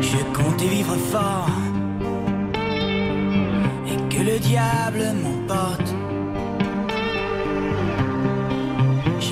Je 0.02 0.18
comptais 0.38 0.68
vivre 0.68 0.98
fort 1.10 1.50
et 3.88 4.14
que 4.14 4.22
le 4.22 4.40
diable 4.40 5.14
m'emporte. 5.24 6.03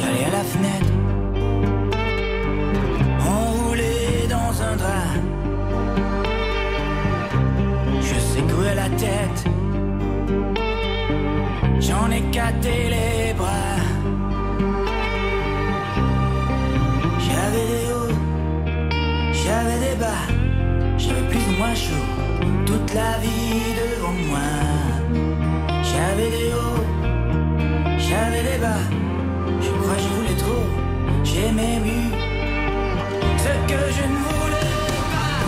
J'allais 0.01 0.25
à 0.25 0.31
la 0.31 0.43
fenêtre, 0.43 0.93
enroulé 3.29 4.27
dans 4.27 4.51
un 4.63 4.75
drap. 4.75 5.13
Je 8.01 8.17
secouais 8.33 8.75
la 8.75 8.89
tête, 9.03 9.43
j'en 11.79 12.09
ai 12.11 12.17
éclaté 12.17 12.89
les 12.95 13.33
bras. 13.33 13.77
J'avais 17.25 17.67
des 17.73 17.85
hauts, 17.93 18.15
j'avais 19.31 19.79
des 19.85 19.95
bas, 19.99 20.25
j'avais 20.97 21.27
plus 21.29 21.45
ou 21.49 21.57
moins 21.59 21.75
chaud, 21.75 22.07
toute 22.65 22.91
la 22.95 23.19
vie 23.19 23.75
devant 23.81 24.17
moi. 24.29 24.49
J'avais 25.83 26.29
des 26.37 26.49
hauts, 26.59 26.83
j'avais 27.99 28.43
des 28.49 28.59
bas, 28.59 28.83
je 29.63 29.69
crois 29.69 29.95
que 29.95 30.01
je 30.01 30.07
voulais 30.07 30.35
trop, 30.37 30.65
j'aimais 31.23 31.79
mieux 31.79 32.11
ce 33.37 33.53
que 33.71 33.79
je 33.97 34.03
ne 34.13 34.17
voulais 34.27 34.77
pas. 35.13 35.43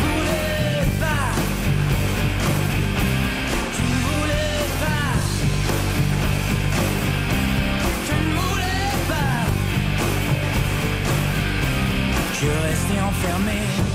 Voulais 0.00 0.84
pas, 1.00 1.26
je 3.74 3.82
ne 3.82 3.96
voulais 4.06 4.66
pas. 4.82 5.10
Je 8.06 8.14
ne 8.14 8.30
voulais 8.36 8.92
pas. 9.08 9.32
Je 12.40 12.48
restais 12.68 13.00
enfermé. 13.00 13.87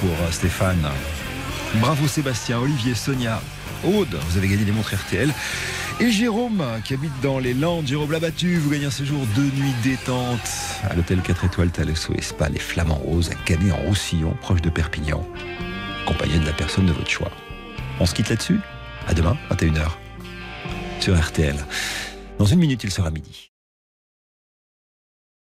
Pour 0.00 0.10
euh, 0.10 0.30
Stéphane. 0.30 0.88
Bravo 1.76 2.08
Sébastien, 2.08 2.58
Olivier, 2.58 2.94
Sonia, 2.94 3.40
Aude, 3.84 4.18
vous 4.28 4.38
avez 4.38 4.48
gagné 4.48 4.64
des 4.64 4.72
montres 4.72 4.94
RTL. 4.94 5.32
Et 6.00 6.10
Jérôme, 6.10 6.64
qui 6.84 6.94
habite 6.94 7.12
dans 7.22 7.38
les 7.38 7.52
Landes, 7.54 7.86
Jérôme 7.86 8.10
Labattu, 8.10 8.56
vous 8.56 8.70
gagnez 8.70 8.86
un 8.86 8.90
séjour 8.90 9.20
de 9.36 9.42
nuit 9.42 9.74
détente 9.82 10.40
à 10.88 10.94
l'hôtel 10.94 11.20
4 11.20 11.44
étoiles 11.44 11.70
Thalesso 11.70 12.12
et 12.16 12.22
Spa, 12.22 12.48
les 12.48 12.58
Flamands 12.58 12.94
Roses, 13.04 13.30
à 13.30 13.34
Canet 13.34 13.72
en 13.72 13.76
Roussillon, 13.76 14.34
proche 14.40 14.62
de 14.62 14.70
Perpignan, 14.70 15.26
accompagné 16.02 16.38
de 16.38 16.46
la 16.46 16.52
personne 16.52 16.86
de 16.86 16.92
votre 16.92 17.10
choix. 17.10 17.30
On 18.00 18.06
se 18.06 18.14
quitte 18.14 18.30
là-dessus? 18.30 18.60
À 19.06 19.14
demain, 19.14 19.36
21h, 19.50 19.90
sur 21.00 21.18
RTL. 21.18 21.56
Dans 22.38 22.46
une 22.46 22.58
minute, 22.58 22.82
il 22.84 22.90
sera 22.90 23.10
midi. 23.10 23.49